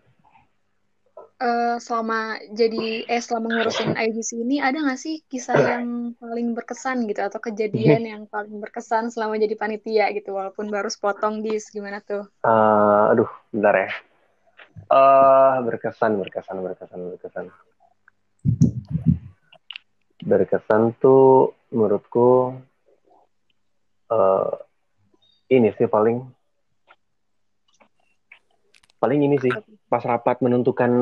[1.40, 7.08] Uh, selama jadi eh selama ngurusin IGC ini ada nggak sih kisah yang paling berkesan
[7.08, 7.24] gitu?
[7.24, 10.36] Atau kejadian yang paling berkesan selama jadi panitia gitu?
[10.36, 12.28] Walaupun baru sepotong dis gimana tuh?
[12.44, 13.90] Uh, aduh, bentar ya.
[14.90, 17.46] Uh, berkesan, berkesan, berkesan, berkesan
[20.24, 22.60] berkesan tuh menurutku
[24.12, 24.52] uh,
[25.48, 26.20] ini sih paling
[29.00, 29.52] paling ini sih
[29.88, 30.92] pas rapat menentukan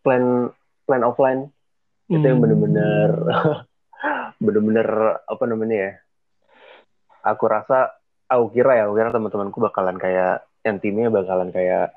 [0.00, 0.54] plan
[0.86, 1.50] plan offline
[2.06, 2.14] hmm.
[2.14, 3.10] itu yang bener-bener
[4.44, 4.88] bener-bener
[5.26, 5.92] apa namanya ya
[7.26, 7.98] aku rasa
[8.30, 11.90] aku kira ya aku kira teman-temanku bakalan kayak yang timnya bakalan kayak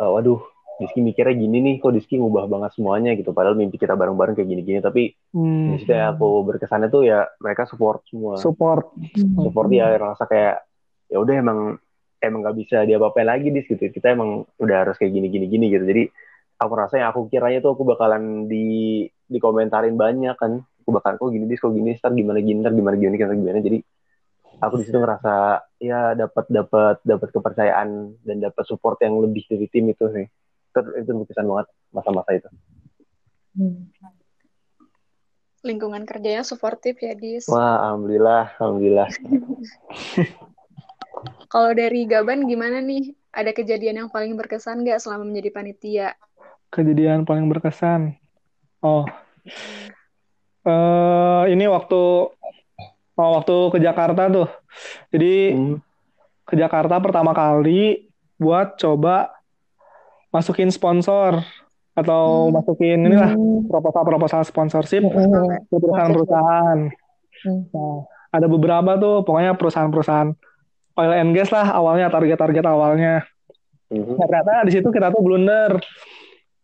[0.00, 0.40] uh, waduh
[0.74, 3.30] Diski mikirnya gini nih, kok Diski ngubah banget semuanya gitu.
[3.30, 4.82] Padahal mimpi kita bareng-bareng kayak gini-gini.
[4.82, 5.70] Tapi hmm.
[5.70, 8.34] di situ yang aku berkesannya tuh ya mereka support semua.
[8.42, 8.98] Support.
[9.14, 10.66] Support ya rasa kayak
[11.06, 11.58] ya udah emang
[12.18, 13.86] emang nggak bisa dia apa lagi dis gitu.
[13.86, 15.86] Kita emang udah harus kayak gini-gini gini gitu.
[15.86, 16.10] Jadi
[16.58, 20.58] aku rasa yang aku kiranya tuh aku bakalan di dikomentarin banyak kan.
[20.82, 23.62] Aku bakalan kok gini dis, kok gini, ntar gimana gini, ntar gimana gini, ntar gimana.
[23.62, 23.78] Jadi
[24.68, 29.66] aku di situ ngerasa ya dapat dapat dapat kepercayaan dan dapat support yang lebih dari
[29.68, 30.26] tim itu sih.
[30.72, 32.48] Itu itu berkesan banget masa-masa itu.
[33.54, 33.86] Hmm.
[35.64, 37.48] lingkungan kerjanya suportif ya dis.
[37.48, 39.08] Wah alhamdulillah alhamdulillah.
[41.52, 43.16] Kalau dari Gaban gimana nih?
[43.34, 46.08] Ada kejadian yang paling berkesan nggak selama menjadi panitia?
[46.68, 48.18] Kejadian paling berkesan?
[48.84, 49.08] Oh.
[50.64, 52.28] Uh, ini waktu
[53.18, 54.48] oh, waktu ke Jakarta tuh
[55.14, 55.76] jadi hmm.
[56.44, 59.30] ke Jakarta pertama kali buat coba
[60.34, 61.38] masukin sponsor
[61.94, 62.52] atau hmm.
[62.58, 63.70] masukin inilah hmm.
[63.70, 65.70] proposal-proposal sponsorship hmm.
[65.70, 66.90] ke perusahaan-perusahaan.
[67.46, 67.60] Hmm.
[67.70, 67.98] Nah,
[68.34, 70.34] ada beberapa tuh pokoknya perusahaan-perusahaan
[70.98, 73.22] oil and gas lah awalnya target-target awalnya.
[73.94, 74.18] Hmm.
[74.18, 75.78] Nah, ternyata di situ kita tuh blunder.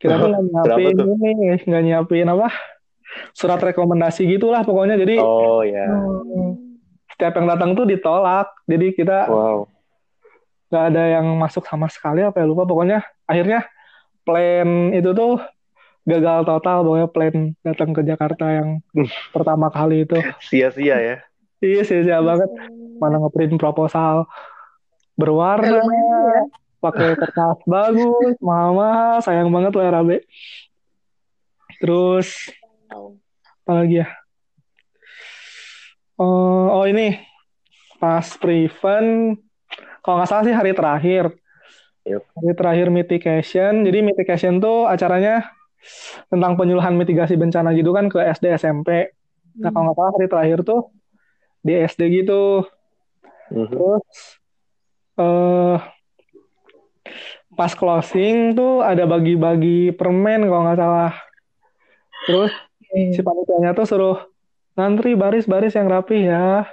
[0.02, 1.30] Kita tuh nggak nyiapin ini,
[1.62, 2.50] nggak nyiapin apa
[3.32, 4.98] surat rekomendasi gitulah pokoknya.
[4.98, 5.86] Jadi oh ya.
[5.86, 6.54] Yeah.
[7.16, 8.48] Setiap yang datang tuh ditolak.
[8.66, 9.68] Jadi kita wow
[10.70, 13.66] nggak ada yang masuk sama sekali apa ya lupa pokoknya akhirnya
[14.22, 15.42] plan itu tuh
[16.06, 18.78] gagal total pokoknya plan datang ke Jakarta yang
[19.34, 21.16] pertama kali itu sia-sia ya
[21.58, 22.46] iya sia-sia banget
[23.02, 24.30] mana ngeprint proposal
[25.18, 26.42] berwarna ya.
[26.78, 30.22] pakai kertas bagus mama sayang banget lah Rabe
[31.82, 32.46] terus
[32.90, 34.08] apa lagi ya
[36.20, 37.16] oh, oh ini
[38.00, 39.40] pas prevent
[40.00, 41.24] kalau nggak salah sih hari terakhir.
[42.08, 42.22] Yep.
[42.24, 43.72] Hari terakhir mitigation.
[43.84, 45.52] Jadi mitigation tuh acaranya
[46.28, 49.12] tentang penyuluhan mitigasi bencana gitu kan ke SD SMP.
[49.60, 50.88] Nah kalau nggak salah hari terakhir tuh
[51.60, 52.64] di SD gitu.
[53.52, 53.68] Mm-hmm.
[53.68, 54.06] Terus
[55.20, 55.76] uh,
[57.52, 61.12] pas closing tuh ada bagi-bagi permen kalau nggak salah.
[62.24, 62.52] Terus
[62.90, 64.18] si panitianya tuh suruh
[64.74, 66.66] ngantri baris-baris yang rapi ya.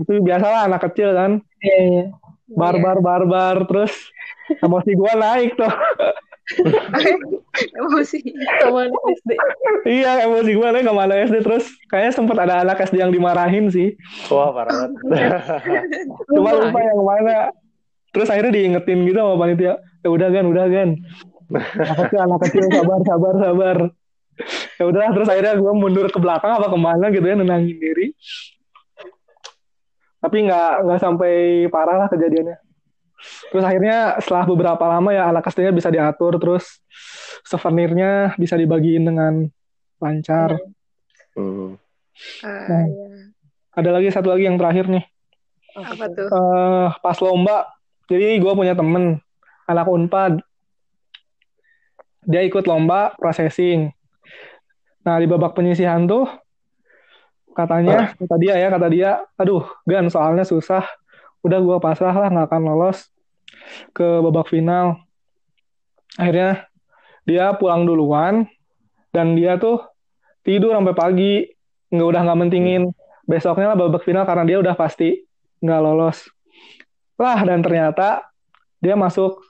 [0.00, 1.40] Itu biasalah anak kecil kan.
[1.62, 2.04] Iya, iya.
[2.52, 3.92] Barbar barbar terus
[4.60, 5.72] emosi gua naik tuh.
[7.80, 8.18] emosi.
[8.60, 9.30] Ke mana SD
[9.88, 13.72] iya emosi gue nih ke mana SD terus kayaknya sempat ada anak SD yang dimarahin
[13.72, 13.96] sih.
[14.28, 14.90] Wah parah
[16.32, 17.52] cuma lupa yang mana.
[18.12, 19.80] Terus akhirnya diingetin gitu sama panitia.
[20.04, 20.88] Ya udah kan udah kan
[21.52, 22.62] anak kecil anak kecil.
[22.72, 23.76] Sabar sabar sabar
[24.78, 28.12] ya udah terus akhirnya gue mundur ke belakang apa ke mana gitu ya nenangin diri.
[30.22, 32.58] Tapi nggak nggak sampai parah lah kejadiannya.
[33.22, 36.82] Terus akhirnya setelah beberapa lama ya anak SD-nya bisa diatur terus
[37.46, 39.46] souvenirnya bisa dibagiin dengan
[40.02, 40.58] lancar.
[41.38, 41.78] Hmm.
[42.42, 42.86] Nah,
[43.72, 45.04] ada lagi satu lagi yang terakhir nih.
[45.78, 46.28] Apa tuh?
[46.28, 47.70] Uh, pas lomba
[48.10, 49.22] jadi gue punya temen
[49.70, 50.42] anak unpad.
[52.22, 53.90] Dia ikut lomba processing
[55.02, 56.30] nah di babak penyisihan tuh
[57.52, 60.86] katanya kata dia ya kata dia aduh gan soalnya susah.
[61.42, 63.10] Udah gue pasrah lah nggak akan lolos
[63.90, 64.94] ke babak final.
[66.14, 66.70] Akhirnya
[67.26, 68.46] dia pulang duluan
[69.10, 69.82] dan dia tuh
[70.46, 71.34] tidur sampai pagi.
[71.90, 72.82] Nggak udah nggak mentingin.
[73.26, 75.18] Besoknya lah babak final karena dia udah pasti
[75.60, 76.30] nggak lolos.
[77.18, 78.22] Lah dan ternyata
[78.78, 79.42] dia masuk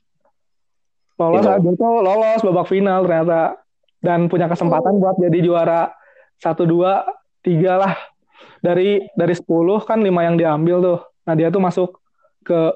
[1.20, 3.61] lolos aja tuh lolos babak final ternyata
[4.02, 5.00] dan punya kesempatan oh.
[5.00, 5.94] buat jadi juara
[6.42, 7.06] satu dua
[7.40, 7.94] tiga lah.
[8.58, 10.98] Dari dari sepuluh kan lima yang diambil tuh.
[11.26, 12.02] Nah dia tuh masuk
[12.42, 12.74] ke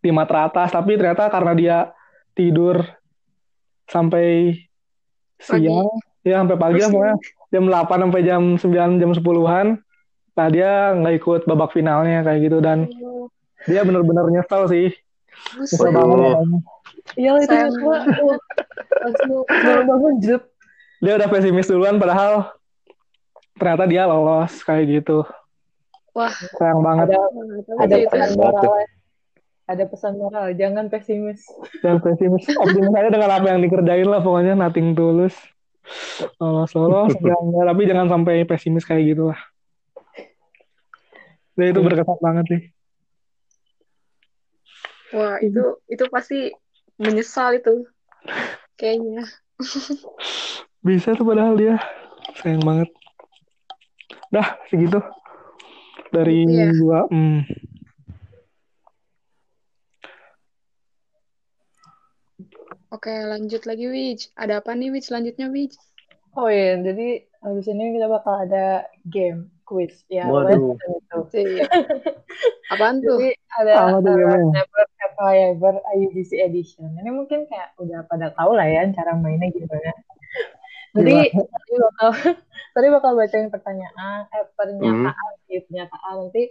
[0.00, 0.72] lima teratas.
[0.72, 1.76] Tapi ternyata karena dia
[2.32, 2.80] tidur
[3.88, 4.56] sampai
[5.36, 6.28] siang pagi.
[6.28, 7.16] ya sampai pagi lah pokoknya.
[7.46, 9.66] Jam 8 sampai jam 9 jam 10-an
[10.36, 12.58] nah dia nggak ikut babak finalnya kayak gitu.
[12.64, 13.28] Dan oh.
[13.68, 14.88] dia benar-benar nyesel sih.
[15.56, 16.75] Nyesel banget
[17.14, 17.54] iya itu
[19.06, 19.46] langsung
[19.86, 20.42] bangun jeep
[20.98, 22.50] dia udah pesimis duluan padahal
[23.56, 25.24] ternyata dia lolos kayak gitu.
[26.16, 26.32] Wah.
[26.56, 27.12] Sayang banget.
[27.12, 27.20] Ada
[27.84, 28.72] ada pesan moral
[29.66, 31.44] ada pesan moral jangan pesimis.
[31.84, 32.44] Jangan pesimis.
[32.56, 35.36] Optimis aja dengan apa yang dikerjain lah pokoknya nothing tulus
[36.42, 39.40] lolos lolos jangan, tapi jangan sampai pesimis kayak gitu lah.
[41.56, 42.62] Nah, itu berkesan banget sih.
[45.14, 46.52] Wah, itu itu pasti
[46.96, 47.84] menyesal itu.
[48.76, 49.24] Kayaknya.
[50.86, 51.76] Bisa tuh padahal dia.
[52.40, 52.88] Sayang banget.
[54.32, 55.00] Dah, segitu.
[56.12, 56.72] Dari ya.
[56.76, 57.08] gua.
[57.08, 57.44] Hmm.
[62.94, 64.20] Oke, lanjut lagi, Wij.
[64.38, 65.04] Ada apa nih, Wij?
[65.04, 65.72] Selanjutnya, Wij?
[66.36, 70.28] Oh iya, jadi habis ini kita bakal ada game quiz ya.
[70.28, 70.76] Waduh.
[70.76, 71.18] Itu.
[71.32, 71.64] Iya.
[72.76, 73.18] Apaan tuh?
[73.18, 74.54] Jadi ada uh,
[75.16, 76.92] Have I Ever IUDC Edition.
[76.92, 79.92] Ini mungkin kayak udah pada tahu lah ya cara mainnya gimana.
[80.96, 82.08] Jadi tadi bakal
[82.76, 85.44] tadi bakal bacain pertanyaan, eh, pernyataan hmm.
[85.48, 86.42] sih pernyataan nanti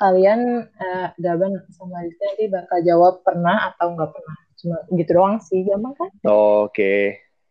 [0.00, 0.40] kalian
[0.80, 4.36] uh, Gaban sama Rizky nanti bakal jawab pernah atau enggak pernah.
[4.56, 6.10] Cuma gitu doang sih, gampang kan?
[6.24, 6.68] Oke.
[6.72, 7.00] Okay.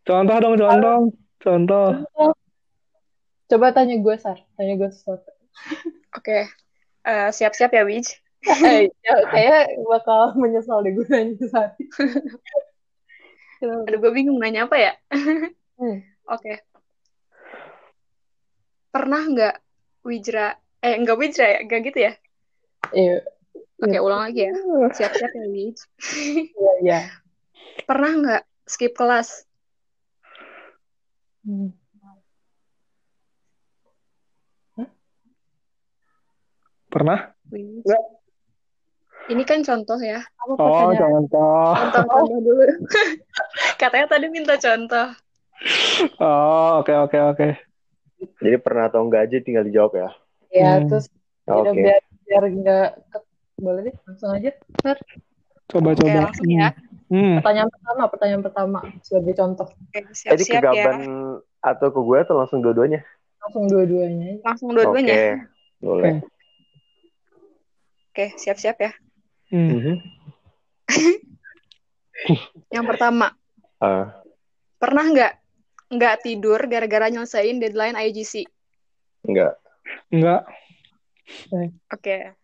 [0.06, 0.98] Contoh dong, contoh.
[1.38, 1.88] Contoh.
[3.50, 4.42] Coba tanya gue, Sar.
[4.58, 5.30] Tanya gue sesuatu.
[6.18, 6.22] Oke.
[6.22, 6.42] Okay.
[7.06, 8.06] Uh, eh, siap-siap ya, Wij.
[8.46, 11.76] Eh, ya, kayak bakal menyesal deh gue nanya saat
[13.60, 14.94] Aduh, gue bingung nanya apa ya?
[15.80, 16.00] hmm.
[16.32, 16.40] Oke.
[16.40, 16.58] Okay.
[18.90, 19.56] Pernah nggak
[20.08, 22.14] Wijra, eh nggak Wijra ya, nggak gitu ya?
[22.96, 23.18] Iya.
[23.80, 24.54] Oke, okay, ulang lagi ya.
[24.96, 25.76] Siap-siap ya, Wij.
[26.56, 27.00] Iya, iya.
[27.84, 29.44] Pernah nggak skip kelas?
[31.44, 31.76] Hmm.
[36.90, 37.38] Pernah?
[37.54, 38.19] Enggak.
[39.30, 40.26] Ini kan contoh ya.
[40.42, 41.74] Apa oh, contoh.
[41.78, 42.66] Contoh, contoh dulu.
[43.82, 45.14] Katanya tadi minta contoh.
[46.18, 47.38] Oh, oke okay, oke okay, oke.
[47.38, 47.52] Okay.
[48.42, 50.10] Jadi pernah atau enggak aja tinggal dijawab ya.
[50.50, 50.90] Ya, hmm.
[50.90, 51.06] terus
[51.46, 51.78] okay.
[51.78, 52.90] biar biar enggak
[53.62, 54.52] boleh deh langsung aja.
[54.82, 54.98] Ntar.
[55.70, 56.10] Coba coba.
[56.10, 56.70] Oke, langsung ya.
[57.10, 57.36] Hmm.
[57.42, 59.68] Pertanyaan pertama, pertanyaan pertama sebagai contoh.
[59.70, 60.90] Oke, siap, Jadi Gaban ya.
[61.62, 63.06] atau ke gue atau langsung dua-duanya?
[63.46, 64.42] Langsung dua-duanya.
[64.42, 65.14] Langsung dua-duanya.
[65.14, 65.30] Oke,
[65.86, 66.14] boleh.
[68.10, 68.92] Oke, siap-siap ya.
[69.50, 69.70] Hmm.
[69.70, 69.96] Mhm.
[72.76, 73.34] Yang pertama.
[73.82, 74.06] Uh.
[74.80, 75.34] Pernah nggak
[75.90, 78.46] nggak tidur gara-gara nyelesain deadline IGC?
[79.26, 79.58] Enggak.
[80.14, 80.46] Enggak.
[81.90, 82.38] Oke.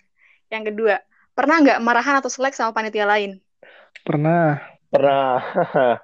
[0.49, 0.95] Yang kedua,
[1.37, 3.37] pernah nggak marahan atau selek sama panitia lain?
[4.05, 4.61] Pernah.
[4.89, 5.39] Pernah.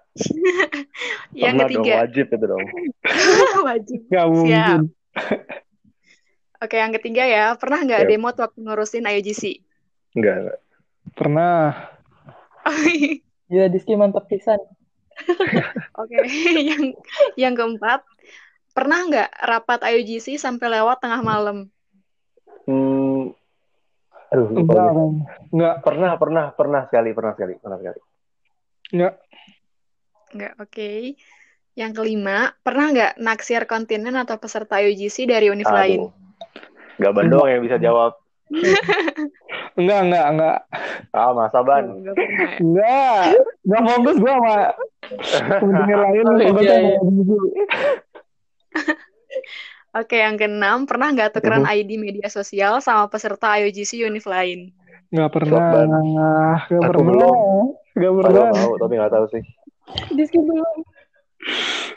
[1.42, 1.82] yang Pernah ketiga.
[1.82, 2.66] Dong, wajib itu dong.
[3.68, 4.00] wajib.
[4.12, 4.80] Gak mungkin.
[6.62, 7.46] Oke, yang ketiga ya.
[7.58, 8.10] Pernah nggak yep.
[8.10, 9.44] demo waktu ngurusin IUGC?
[10.18, 10.60] Enggak, enggak.
[11.18, 11.92] Pernah.
[13.52, 14.60] Gila Diski mantap pisan.
[16.02, 16.18] Oke,
[16.58, 16.96] yang
[17.36, 18.02] yang keempat,
[18.72, 21.68] pernah nggak rapat IUGC sampai lewat tengah malam?
[22.66, 23.36] Hmm,
[24.32, 24.92] aduh, lupa Enggak.
[25.52, 25.76] Enggak.
[25.84, 28.00] Pernah, pernah, pernah sekali, pernah sekali, pernah sekali.
[28.96, 29.14] Enggak.
[30.32, 30.92] Nggak, oke.
[31.76, 36.08] Yang kelima, pernah nggak naksir kontinen atau peserta IUGC dari univ lain?
[36.08, 36.22] Aduh.
[37.02, 38.14] Gak bandong yang bisa jawab.
[39.80, 40.58] Enggak, enggak, enggak.
[41.12, 41.86] Ah, masa ban.
[42.04, 42.58] Nggak pernah ya?
[42.60, 43.22] Enggak.
[43.64, 44.56] Enggak fokus gua sama
[45.64, 46.24] pendengar lain.
[46.24, 46.98] Oh, fokus iya, sama iya.
[47.00, 47.32] IUGC.
[49.92, 51.68] Oke, yang keenam, pernah nggak tukeran.
[51.68, 54.72] ID media sosial sama peserta IUGC univ lain?
[55.12, 55.72] Enggak pernah.
[55.84, 57.08] Enggak Aku pernah.
[57.12, 57.38] belum.
[57.92, 58.52] Enggak Aduh, pernah.
[58.56, 59.44] tahu, tapi nggak tahu sih.
[60.16, 60.78] Diski belum.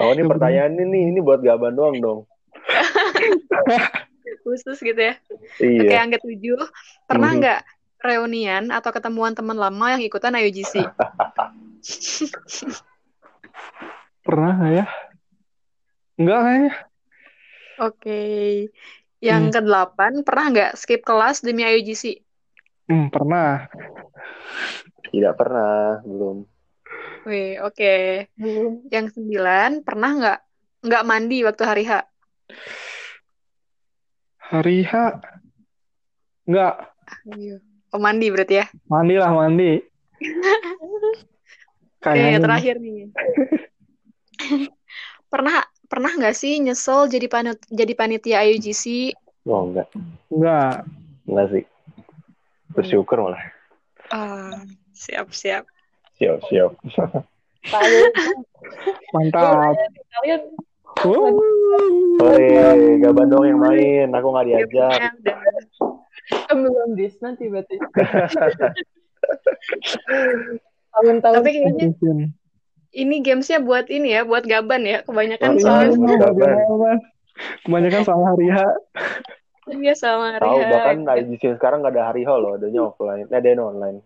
[0.02, 2.20] Oh, ini pertanyaan ini, ini buat gaban doang dong.
[4.44, 5.14] Khusus gitu ya?
[5.28, 6.00] Oke, Iya.
[6.00, 6.60] yang ketujuh,
[7.04, 7.38] pernah Mhm.
[7.40, 7.60] nggak
[8.04, 10.84] reunian atau ketemuan teman lama yang ikutan IUGC?
[14.24, 14.86] Pernah nggak ya?
[16.16, 16.72] Enggak kayaknya.
[17.74, 18.22] Oke.
[19.18, 19.52] Yang Hmm.
[19.56, 22.20] kedelapan, pernah nggak skip kelas demi IUGC?
[22.88, 23.64] Hmm, pernah.
[25.08, 26.44] Tidak pernah, belum.
[27.24, 27.94] Wih, oke.
[28.36, 28.84] Belum.
[28.92, 30.38] Yang sembilan, pernah nggak
[30.84, 32.04] nggak mandi waktu hari H?
[34.52, 34.92] Hari H.
[36.44, 36.92] Enggak.
[37.32, 37.56] Iya.
[37.94, 38.66] Oh, mandi berarti ya?
[38.90, 39.78] Mandi lah, mandi.
[42.04, 42.40] Oke, Kayaknya.
[42.44, 43.08] terakhir nih.
[45.32, 49.16] pernah pernah nggak sih nyesel jadi panit jadi panitia IUGC?
[49.48, 49.88] Oh, enggak.
[50.28, 50.84] Enggak.
[51.24, 51.64] Enggak sih.
[52.76, 53.40] Bersyukur malah.
[54.12, 54.60] Ah,
[54.92, 55.64] siap siap.
[56.20, 56.76] Siap, siap.
[59.14, 59.72] Mantap.
[60.20, 60.40] kalian
[61.02, 62.46] Oi,
[62.98, 64.08] gaban doang yang main.
[64.10, 65.00] Aku nggak diajak.
[66.46, 67.76] Kan belum dis nanti berarti.
[70.94, 72.18] Tahun-tahun Tapi kayaknya Mungkin.
[72.94, 75.02] ini gamesnya buat ini ya, buat gaban ya.
[75.02, 76.16] Kebanyakan Oh, soal iya.
[76.16, 76.54] gaban.
[76.62, 76.98] Gaban.
[77.66, 78.56] Kebanyakan sama hari H.
[79.74, 80.68] iya sama Tahu Ria.
[80.70, 83.26] bahkan IGC sekarang nggak ada hari H loh, adanya offline.
[83.26, 83.98] Eh, ada online.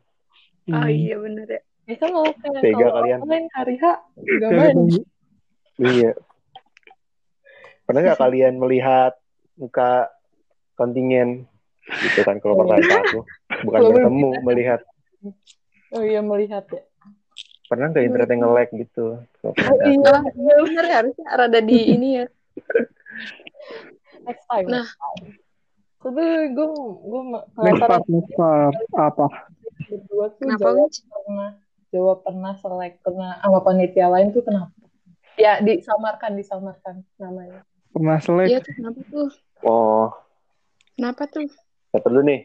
[0.69, 0.89] Oh Hmm.
[0.89, 1.61] iya bener ya.
[1.85, 3.19] ya kan kalau kayak kalau kalian.
[3.21, 4.05] online hari H gak
[4.39, 5.01] Gak ketemu.
[5.79, 6.11] Iya.
[7.89, 9.17] Pernah nggak kalian melihat
[9.57, 10.13] muka
[10.77, 11.49] kontingen
[11.89, 13.21] gitu kan kalau pertanyaan aku
[13.65, 14.81] bukan Kalau bertemu melihat
[15.97, 16.85] Oh iya melihat ya.
[17.65, 19.05] pernah nggak internet yang nge-lag gitu
[19.41, 20.21] Oh iya.
[20.37, 22.27] Iya bener ya, harusnya rada di ini ya.
[24.29, 24.69] Next time.
[24.69, 24.87] Nah.
[25.99, 26.67] Tapi gue
[27.09, 27.23] gue
[27.65, 28.75] Next part, next part.
[28.95, 29.27] Apa?
[29.89, 31.51] berdua tuh Kenapa, jawab pernah
[31.89, 34.75] jawab pernah selek pernah sama panitia lain tuh kenapa?
[35.39, 37.65] Ya disamarkan disamarkan namanya.
[37.99, 38.47] Pernah selek?
[38.47, 39.29] Iya tuh kenapa tuh?
[39.61, 40.07] oh
[40.95, 41.47] Kenapa tuh?
[41.89, 42.41] siapa dulu nih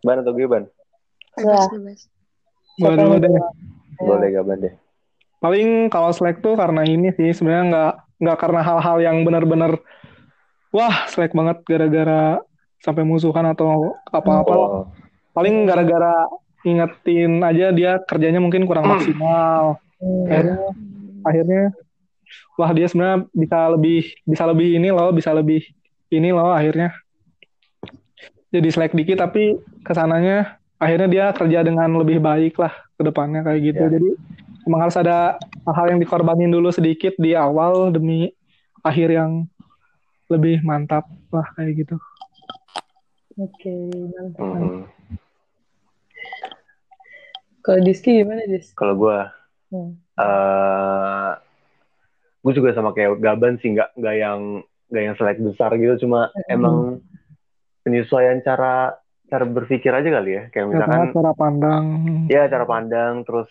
[0.00, 0.64] ban atau gue ban
[1.34, 2.00] Bebas, bebas.
[2.76, 3.32] Dulu deh.
[3.96, 4.74] boleh gak ban deh
[5.36, 9.76] Paling kalau selek tuh karena ini sih sebenarnya nggak nggak karena hal-hal yang benar-benar
[10.70, 12.38] wah selek banget gara-gara
[12.78, 14.52] sampai musuhan atau apa-apa.
[14.52, 14.86] oh
[15.32, 16.30] Paling gara-gara
[16.62, 19.76] ingetin aja dia kerjanya mungkin kurang maksimal.
[19.98, 20.24] Hmm.
[20.30, 20.56] Akhirnya
[21.20, 21.62] akhirnya
[22.58, 25.62] wah dia sebenarnya bisa lebih bisa lebih ini loh, bisa lebih
[26.10, 26.94] ini loh akhirnya.
[28.54, 33.42] Jadi selek dikit tapi ke sananya akhirnya dia kerja dengan lebih baik lah ke depannya
[33.42, 33.82] kayak gitu.
[33.86, 33.90] Ya.
[33.98, 34.10] Jadi
[34.64, 38.30] emang harus ada hal-hal yang dikorbanin dulu sedikit di awal demi
[38.84, 39.50] akhir yang
[40.30, 41.96] lebih mantap lah kayak gitu.
[43.34, 43.74] Oke,
[44.14, 44.38] mantap.
[44.38, 44.62] mantap.
[44.62, 44.82] mhm.
[47.64, 48.70] Kalau Diski gimana Dis?
[48.76, 49.18] kalau gue
[49.74, 49.98] Hmm.
[50.22, 51.30] eh
[52.44, 54.40] gue juga sama kayak gaban sih nggak nggak yang
[54.86, 57.00] nggak yang selek besar gitu cuma emang
[57.80, 61.84] penyesuaian cara cara berpikir aja kali ya kayak misalkan Cara, cara pandang.
[62.28, 63.48] ya cara pandang terus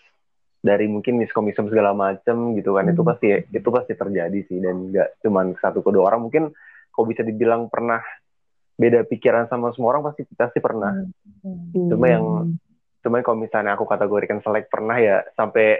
[0.60, 3.10] dari mungkin miskom-miskom segala macem gitu kan itu Hmm.
[3.10, 6.44] pasti itu pasti terjadi sih dan nggak cuman satu kedua orang mungkin
[6.88, 8.00] kok bisa dibilang pernah
[8.74, 10.94] beda pikiran sama semua orang pasti pasti pernah
[11.42, 11.90] Hmm.
[11.90, 12.56] Cuma yang-
[13.00, 15.76] cuman kalau misalnya aku kategorikan selek pernah ya sampai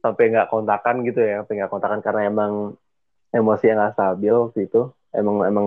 [0.00, 2.52] sampai nggak kontakan gitu ya sampai nggak kontakan karena emang
[3.30, 4.82] emosi yang nggak stabil waktu itu.
[5.14, 5.66] Emang emang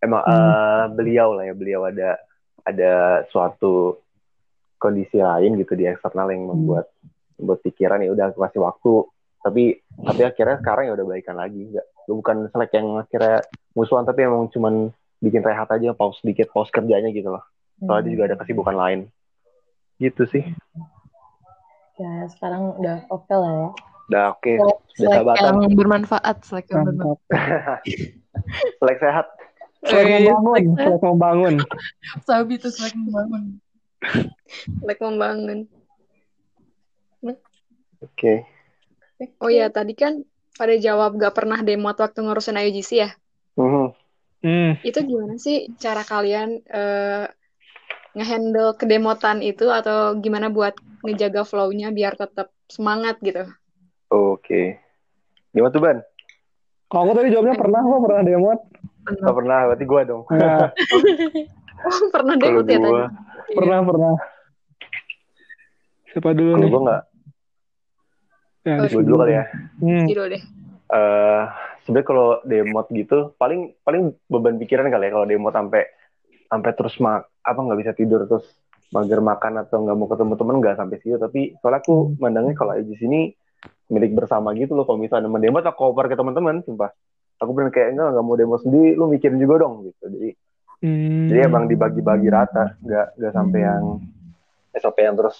[0.00, 0.32] emang Hmm.
[0.32, 2.16] eh, beliau lah ya beliau ada
[2.64, 4.00] ada suatu
[4.80, 6.88] kondisi lain gitu di eksternal yang membuat
[7.36, 8.94] membuat pikiran ya udah kasih waktu.
[9.40, 9.62] Tapi
[10.04, 13.44] tapi akhirnya sekarang ya udah baikan lagi nggak bukan selek yang akhirnya
[13.76, 17.44] musuhan tapi emang cuman bikin rehat aja pause sedikit pause kerjanya gitu loh.
[17.80, 19.00] Soalnya dia juga ada kesibukan lain.
[20.00, 20.44] Gitu sih
[22.00, 23.68] Ya, sekarang udah oke lah ya.
[24.10, 25.52] udah oke Selek, selek sahabatan.
[25.60, 27.18] yang bermanfaat, selek yang bermanfaat.
[28.80, 29.26] Selek sehat
[29.80, 31.54] Selek Eh, membangun, selek membangun.
[32.24, 33.42] Sabi itu selek membangun.
[34.80, 35.68] Like membangun.
[38.00, 38.48] Oke.
[39.44, 40.24] Oh ya, tadi kan
[40.56, 43.10] pada jawab gak pernah demot waktu ngurusin IUGC ya?
[43.60, 43.92] Mhm.
[44.40, 44.72] Hmm.
[44.80, 47.28] Itu gimana sih cara kalian eh,
[48.12, 53.46] ngehandle kedemotan itu atau gimana buat ngejaga flow-nya biar tetap semangat gitu?
[54.08, 54.76] Oke.
[55.50, 55.98] Gimana tuh, Ban?
[56.86, 58.60] Kalau aku tadi jawabnya pernah kok pernah demot.
[59.06, 60.22] Gak pernah, berarti gue dong.
[60.28, 60.68] Nah,
[61.80, 62.92] Oh, pernah demot ya tadi?
[62.92, 63.04] gue,
[63.56, 64.12] pernah pernah.
[66.10, 66.68] Siapa dulu kalau nih?
[66.68, 67.02] gue nggak.
[68.60, 69.06] Ya, Oh, sini.
[69.06, 69.44] dulu kali ya.
[69.80, 70.04] Hmm.
[70.04, 70.42] Gitu deh.
[70.90, 71.42] eh
[71.80, 75.86] sebenarnya kalau demot gitu paling paling beban pikiran kali ya kalau demot sampai
[76.44, 78.44] sampai terus mak apa nggak bisa tidur terus
[78.90, 81.16] mager makan atau nggak mau ketemu temen nggak sampai situ.
[81.16, 83.30] Tapi soalnya aku mandangnya kalau di sini
[83.90, 84.84] milik bersama gitu loh.
[84.86, 86.90] Kalau misalnya mendemot aku cover ke teman-teman sumpah.
[87.40, 90.06] Aku bener kayak enggak nggak mau demo sendiri lu mikirin juga dong gitu.
[90.10, 90.30] Jadi
[90.80, 91.28] Hmm.
[91.28, 94.00] jadi emang dibagi-bagi rata nggak nggak sampai yang
[94.72, 95.36] eh, sampai yang terus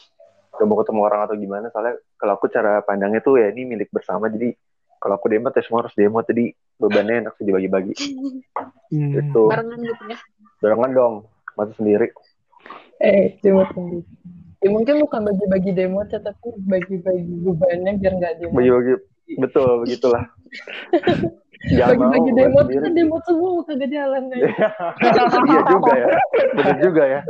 [0.52, 1.72] gak mau ketemu orang atau gimana.
[1.72, 4.28] Soalnya kalau aku cara pandangnya tuh ya ini milik bersama.
[4.28, 4.52] Jadi
[5.00, 7.94] kalau aku demot ya semua harus demot jadi bebannya enak sih dibagi-bagi.
[8.92, 9.12] Hmm.
[9.16, 9.48] gitu.
[9.48, 10.18] Barengan gitu ya.
[10.60, 11.14] barengan dong
[11.60, 12.08] masa sendiri
[13.00, 14.04] Eh, demot sendiri.
[14.60, 18.56] Ya mungkin bukan bagi-bagi demot ya, tapi bagi-bagi bebannya biar nggak demot.
[18.60, 18.92] bagi-bagi
[19.40, 20.24] betul begitulah
[21.80, 22.84] Bagi-bagi demot sendiri.
[22.84, 24.40] kan demot semua kagak jalan nih.
[25.48, 26.06] iya juga ya
[26.56, 27.20] bener juga ya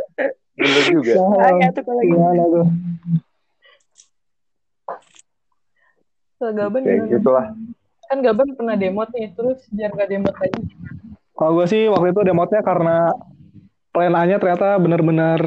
[0.59, 2.03] bener juga Bahaya tuh kalau.
[2.03, 2.67] Gimana tuh?
[6.41, 7.13] Kayak gimana?
[7.15, 7.47] gitulah
[8.11, 10.63] Kan Gaban pernah demot nih, terus biar nggak demot lagi.
[11.39, 13.15] Kalau gue sih waktu itu demotnya karena
[13.91, 15.41] plan A-nya ternyata benar-benar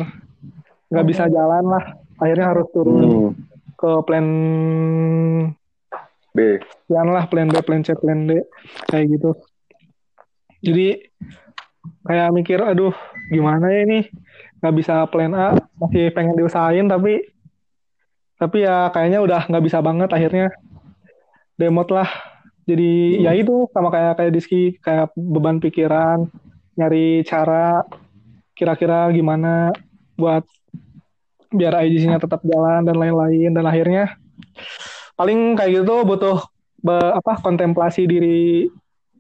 [0.92, 1.84] nggak bisa jalan lah.
[2.22, 3.32] Akhirnya harus turun hmm.
[3.76, 4.28] ke plan
[6.34, 6.38] B
[6.90, 8.42] plan lah, plan B, plan C, plan D
[8.90, 9.32] kayak gitu.
[10.64, 11.10] Jadi
[12.08, 12.96] kayak mikir, aduh
[13.30, 14.00] gimana ya ini
[14.64, 17.34] nggak bisa plan A, masih pengen diusahain tapi
[18.40, 20.48] tapi ya kayaknya udah nggak bisa banget akhirnya
[21.56, 22.10] demot lah.
[22.64, 26.32] Jadi ya itu sama kayak kayak Diski kayak beban pikiran,
[26.80, 27.84] nyari cara
[28.64, 29.76] kira-kira gimana
[30.16, 30.48] buat
[31.52, 34.16] biar IGC-nya tetap jalan dan lain-lain dan akhirnya
[35.20, 36.40] paling kayak gitu butuh
[36.80, 38.72] be- apa kontemplasi diri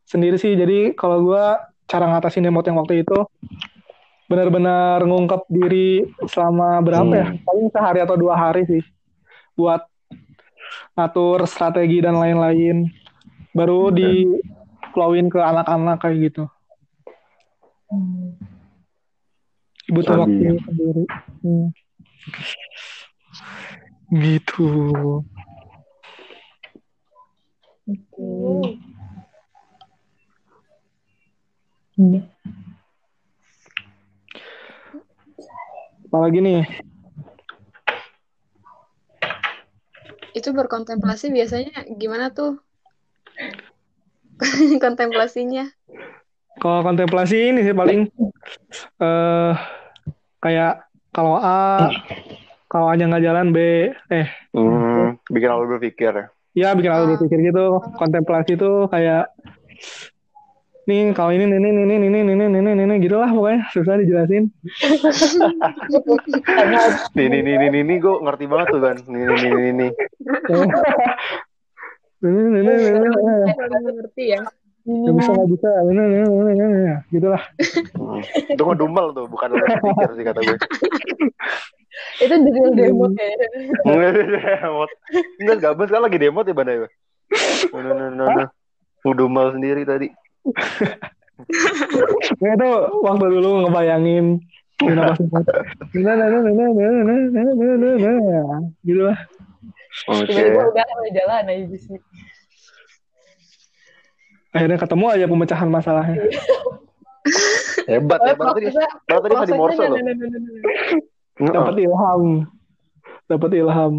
[0.07, 0.55] sendiri sih.
[0.55, 3.19] Jadi kalau gua cara ngatasin demot yang waktu itu
[4.31, 7.27] benar-benar ngungkep diri selama berapa ya?
[7.29, 7.43] Hmm.
[7.43, 8.83] Paling sehari atau dua hari sih
[9.53, 9.85] buat
[10.97, 12.89] ngatur strategi dan lain-lain.
[13.53, 14.25] Baru di
[14.97, 16.43] flowin ke anak-anak kayak gitu.
[17.93, 18.32] Hmm.
[19.93, 20.49] Butuh Sabi.
[20.49, 21.03] waktu sendiri.
[21.45, 21.67] Hmm.
[24.09, 24.69] Gitu.
[27.85, 28.29] Oke.
[31.93, 32.25] Hmm.
[36.09, 36.65] Apalagi nih?
[40.33, 42.57] Itu berkontemplasi biasanya gimana tuh?
[44.83, 45.69] Kontemplasinya.
[46.57, 48.09] Kalau kontemplasi ini sih paling
[49.01, 49.53] eh
[50.43, 50.83] kayak
[51.15, 51.87] kalau A
[52.67, 54.27] kalau A nya nggak jalan B eh.
[54.51, 56.27] Hmm, bikin aku berpikir.
[56.51, 57.79] Ya bikin aku berpikir gitu.
[57.95, 59.31] Kontemplasi itu kayak
[60.83, 63.71] nih kalau ini ini ini ini ini ini ini ini ini gitu lah pokoknya.
[63.71, 64.51] Susah dijelasin.
[67.13, 69.71] Nih nih nih nih nih, nih gue ngerti banget tuh kan nih nih nih nih,
[69.79, 69.91] nih.
[72.25, 74.41] ini ini ini ini ini Baru mengerti ya.
[74.83, 75.15] Ya.
[75.15, 75.69] bisa, nggak bisa.
[75.87, 77.43] ini ini ini ini, gitulah.
[77.55, 78.51] Gitu.
[78.51, 80.57] Itu mah dumel tuh, bukan lo pikir sih kata gue.
[82.19, 83.47] itu jadi demo kayaknya.
[83.87, 84.83] demo.
[85.39, 86.87] nggak gabus kan lagi demo tiba tiba
[87.71, 88.45] No, no, no, no.
[89.15, 90.11] Dumel sendiri tadi.
[92.39, 92.69] kayak itu
[93.01, 94.43] waktu dulu ngebayangin
[98.83, 99.17] gitu lah.
[100.09, 100.33] Oke.
[100.33, 101.97] Tiba-tiba udah jalan aja sih
[104.53, 106.17] akhirnya ketemu aja pemecahan masalahnya
[107.89, 108.61] hebat ya berarti
[109.09, 109.99] berarti tadi tadi morse loh
[111.41, 112.23] dapat ilham
[113.25, 113.93] dapat ilham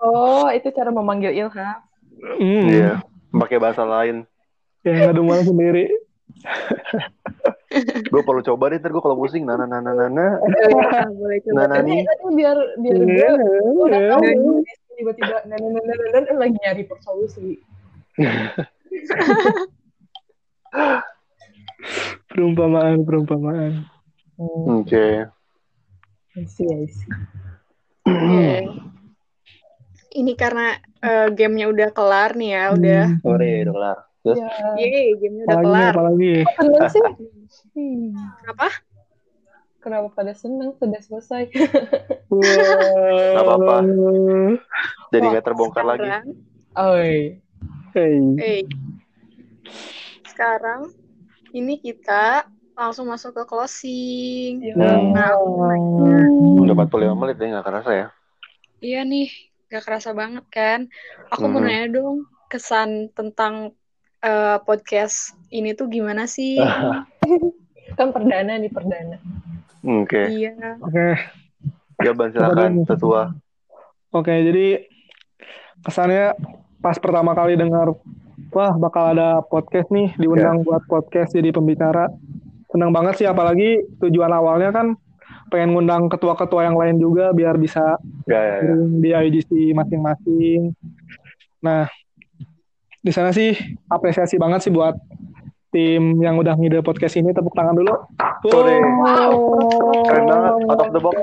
[0.00, 1.76] oh itu cara memanggil ilham
[2.40, 2.64] mm.
[2.72, 2.92] iya
[3.30, 4.24] pakai bahasa lain
[4.82, 5.92] ya nggak malu sendiri
[8.08, 10.40] gue perlu coba deh ntar gue kalau pusing nana nana nana
[11.52, 12.00] nana nih
[12.32, 13.86] biar biar gue
[14.96, 17.60] tiba-tiba nana nana nana lagi nyari solusi
[22.28, 23.84] perumpamaan perumpamaan
[24.38, 25.06] Hmm, oke
[26.38, 27.10] I see, I see.
[28.06, 28.46] Oke.
[30.14, 33.04] Ini karena eh, gamenya udah kelar nih ya, udah.
[33.18, 34.48] sore udah kelar terus Ya,
[34.78, 35.90] Yeay, gamenya udah apalagi kelar.
[35.90, 37.02] apalagi seneng sih.
[37.74, 38.14] Hmm,
[38.46, 38.68] Apa?
[39.78, 41.50] kenapa pada seneng sudah selesai?
[43.34, 43.76] Gak apa-apa.
[45.10, 46.06] Jadi nggak terbongkar lagi.
[46.76, 47.40] Oi.
[47.90, 48.14] Hey.
[48.38, 48.60] Hey.
[50.38, 50.94] Sekarang
[51.50, 52.46] ini kita
[52.78, 54.70] langsung masuk ke closing.
[54.78, 56.30] Nah, aku mau nanya.
[56.62, 58.06] Udah 45 menit deh nggak kerasa ya.
[58.78, 59.34] Iya nih,
[59.66, 60.86] gak kerasa banget kan.
[61.34, 61.66] Aku mau Hmm.
[61.66, 63.74] nanya dong, kesan tentang
[64.18, 66.62] eh, podcast ini tuh gimana sih?
[67.98, 69.18] Kan perdana nih perdana.
[69.82, 70.22] Oke.
[70.38, 70.78] Iya.
[70.78, 71.18] Oke.
[71.98, 73.34] Jawaban silakan tetua.
[74.14, 74.86] Oke, jadi
[75.82, 76.38] kesannya
[76.78, 77.90] pas pertama kali dengar
[78.52, 82.08] wah bakal ada podcast nih diundang buat podcast jadi pembicara.
[82.68, 84.96] Senang banget sih apalagi tujuan awalnya kan
[85.48, 87.96] pengen ngundang ketua-ketua yang lain juga biar bisa
[88.28, 88.76] Ya, ya, ya.
[88.76, 90.60] sharing di IGC masing-masing.
[91.64, 91.88] Nah,
[93.00, 93.56] di sana sih
[93.88, 94.92] apresiasi banget sih buat
[95.72, 97.92] tim yang udah ngide podcast ini tepuk tangan dulu.
[98.44, 98.76] Sore.
[98.80, 99.32] Wow.
[100.08, 101.16] Keren banget, out of the box.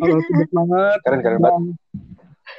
[0.00, 0.98] Out of the box banget.
[1.04, 1.62] Keren, keren banget.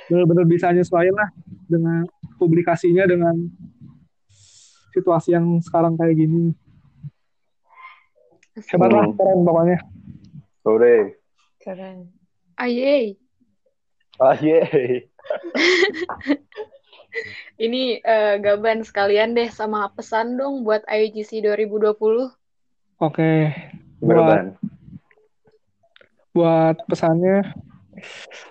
[0.09, 1.29] Dan Bener-bener bisa nyesuaiin lah
[1.69, 2.03] dengan
[2.41, 3.37] publikasinya dengan
[4.91, 6.57] situasi yang sekarang kayak gini.
[8.57, 9.15] Hebat lah, Hmm.
[9.15, 9.79] keren pokoknya.
[10.65, 10.97] Sore.
[11.61, 11.97] Keren.
[12.57, 13.15] Ayey.
[14.17, 15.07] Ah, yeay.
[17.57, 22.29] Ini eh, gaban sekalian deh sama pesan dong buat IGC 2020.
[23.01, 23.49] Oke,
[23.97, 24.45] buat, Berban.
[26.31, 27.41] buat pesannya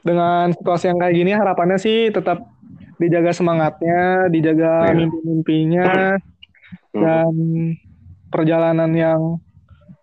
[0.03, 2.50] dengan situasi yang kayak gini harapannya sih tetap
[3.01, 4.97] dijaga semangatnya, dijaga Iya.
[5.01, 5.89] mimpi-mimpinya,
[6.93, 7.35] dan
[8.29, 9.21] perjalanan yang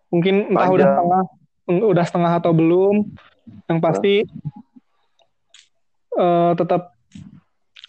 [0.09, 1.23] mungkin entah udah setengah
[1.67, 2.95] udah setengah atau belum
[3.69, 4.25] yang pasti
[6.17, 6.97] eh, tetap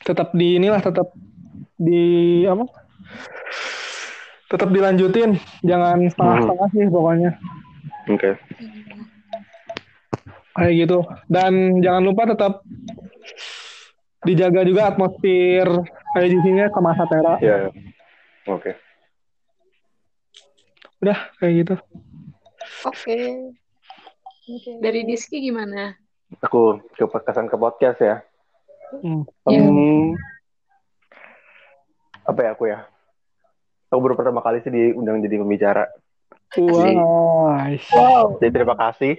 [0.04, 1.08] tetap di inilah tetap
[1.78, 2.68] di apa?
[4.48, 7.30] Tetap dilanjutin jangan setengah-setengah sih pokoknya.
[8.08, 8.36] Oke.
[10.58, 11.06] kayak gitu.
[11.30, 12.66] Dan jangan lupa tetap
[14.22, 15.68] dijaga juga atmosfer
[16.12, 17.68] kayak di sini ke masa tera Ya.
[17.68, 17.70] ya.
[18.48, 18.72] Oke.
[20.98, 21.74] udah kayak gitu
[22.82, 23.18] Oke.
[24.80, 25.94] Dari Diski gimana?
[26.40, 28.16] Aku ke kesan ke podcast ya.
[28.96, 29.22] Hmm.
[29.44, 29.60] Iya.
[29.62, 30.16] Hmm,
[32.24, 32.84] apa ya aku ya?
[33.88, 35.84] Aku baru pertama kali sih diundang jadi pembicara.
[36.56, 38.40] Wah, Wow.
[38.40, 39.16] Jadi terima kasih.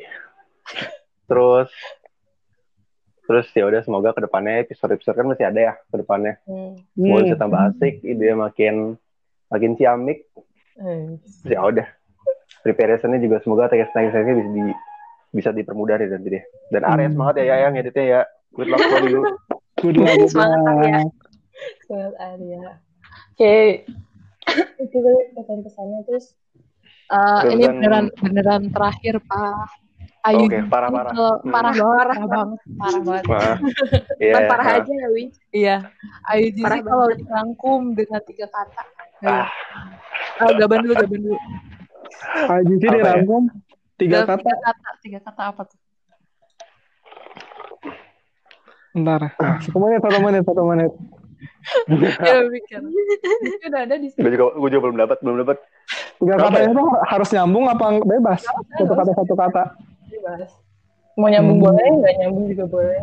[1.26, 1.70] Terus
[3.30, 6.42] terus ya udah semoga ke depannya episode-episode kan masih ada ya ke depannya.
[6.44, 6.74] Hmm.
[6.92, 8.98] Semoga bisa tambah asik, ide makin
[9.48, 10.26] makin ciamik.
[10.76, 11.14] Eh,
[11.46, 11.86] Ya udah.
[12.60, 14.64] Preparationnya juga semoga teknis-teknisnya bisa di
[15.30, 16.44] bisa dipermudah deh nanti deh.
[16.68, 17.14] Dan Arya Hmm.
[17.14, 18.22] semangat ya ya yang editnya ya.
[18.50, 19.22] Good luck for you.
[19.78, 21.00] good luck Semangat, Arya.
[21.86, 22.62] Semangat Arya.
[23.30, 23.56] Oke.
[24.80, 26.34] Itu tadi pesan-pesannya terus.
[27.08, 29.70] eh, Terus ini kan- beneran beneran terakhir Pak
[30.30, 30.46] Ayu.
[30.46, 31.12] Oke, parah-parah.
[31.12, 31.50] Kalau Hmm.
[31.50, 33.24] Parah banget, parah banget, parah banget.
[33.26, 33.56] Wah.
[34.24, 34.34] Iya.
[34.36, 34.78] Kan parah ah.
[34.78, 35.24] aja ya, Wi.
[35.50, 35.76] Iya.
[36.30, 38.84] Ayu Jizi Parah kalau dirangkum dengan tiga kata.
[39.26, 39.48] Ah,
[40.40, 41.38] Ah, gaban dulu, gaban dulu.
[41.40, 43.04] Sih Apa ya?
[43.04, 43.44] dirangkum
[44.00, 45.80] tiga Dalam kata Tiga kata, tiga kata apa tuh?
[48.90, 49.22] Ntar,
[49.62, 50.92] satu menit, satu menit, satu menit.
[52.28, 52.80] Ya mikir.
[52.84, 54.24] Itu udah ada di sini.
[54.28, 55.58] gue juga gue juga belum dapat, belum dapat.
[56.20, 56.76] Tiga katanya ya?
[56.76, 58.42] tuh harus nyambung apa bebas?
[58.76, 59.64] Satu kata, satu kata.
[60.30, 60.54] Bebas.
[61.18, 61.66] Mau nyambung Hmm.
[61.66, 63.02] boleh, nggak nyambung juga boleh.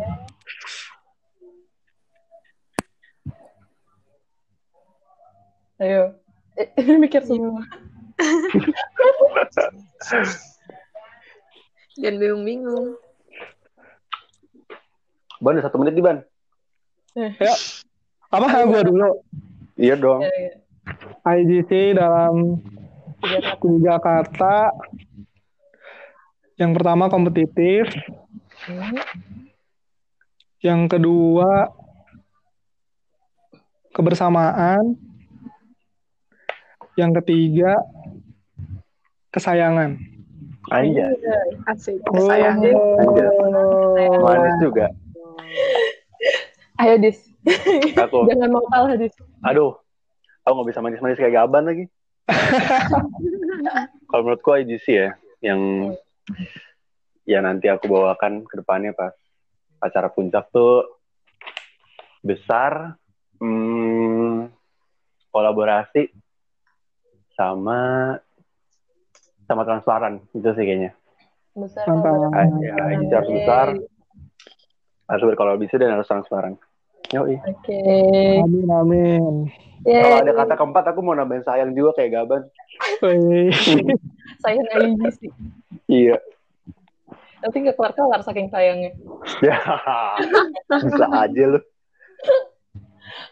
[5.77, 6.15] Ayo.
[6.57, 6.67] Eh,
[7.03, 7.61] mikir semua.
[12.01, 12.97] Jangan bingung-bingung.
[15.37, 16.23] Ban, ada satu menit di ban.
[17.13, 17.53] Ya,
[18.29, 19.09] apa yang gue dulu?
[19.77, 20.21] Iya dong.
[20.25, 20.53] Ya, ya.
[21.27, 22.61] IGC dalam
[23.61, 24.71] Tiga kata.
[26.57, 27.85] Yang pertama kompetitif,
[28.65, 28.97] Hmm.
[30.59, 31.69] yang kedua
[33.93, 34.97] kebersamaan,
[36.97, 37.77] yang ketiga
[39.29, 40.01] kesayangan.
[40.67, 41.15] Anjay.
[41.69, 42.01] Asik.
[42.11, 42.27] Oh.
[42.27, 42.59] Sayang.
[42.59, 43.29] Anjay.
[44.19, 44.91] Manis juga.
[46.81, 47.23] Ayo, Dis.
[47.95, 48.27] Aku.
[48.27, 49.15] Jangan mau kalah, Dis.
[49.47, 49.79] Aduh.
[50.43, 51.85] Aku nggak bisa manis-manis kayak gaban lagi.
[54.11, 55.91] Kalau menurutku IGC ya, yang
[57.27, 59.11] ya nanti aku bawakan ke depannya pas
[59.83, 60.87] acara puncak tuh
[62.23, 62.97] besar,
[63.39, 64.49] hmm,
[65.29, 66.09] kolaborasi
[67.37, 68.13] sama
[69.47, 70.91] sama transparan itu sih kayaknya.
[71.55, 71.85] Besar.
[72.59, 73.67] Ya, IGC harus besar,
[75.07, 76.59] harus berkolaborasi dan harus transparan.
[77.15, 77.39] Yoi.
[77.39, 77.79] Oke.
[78.43, 79.33] Amin, amin.
[79.87, 82.43] Kalau ada kata keempat aku mau nambahin sayang juga kayak gaban.
[82.99, 83.53] Wih.
[84.43, 85.31] Saya Ayu sih.
[85.87, 86.17] Iya.
[87.37, 88.91] Tapi nggak kelar-kelar saking sayangnya.
[89.39, 89.57] Ya,
[90.67, 91.59] bisa aja lu.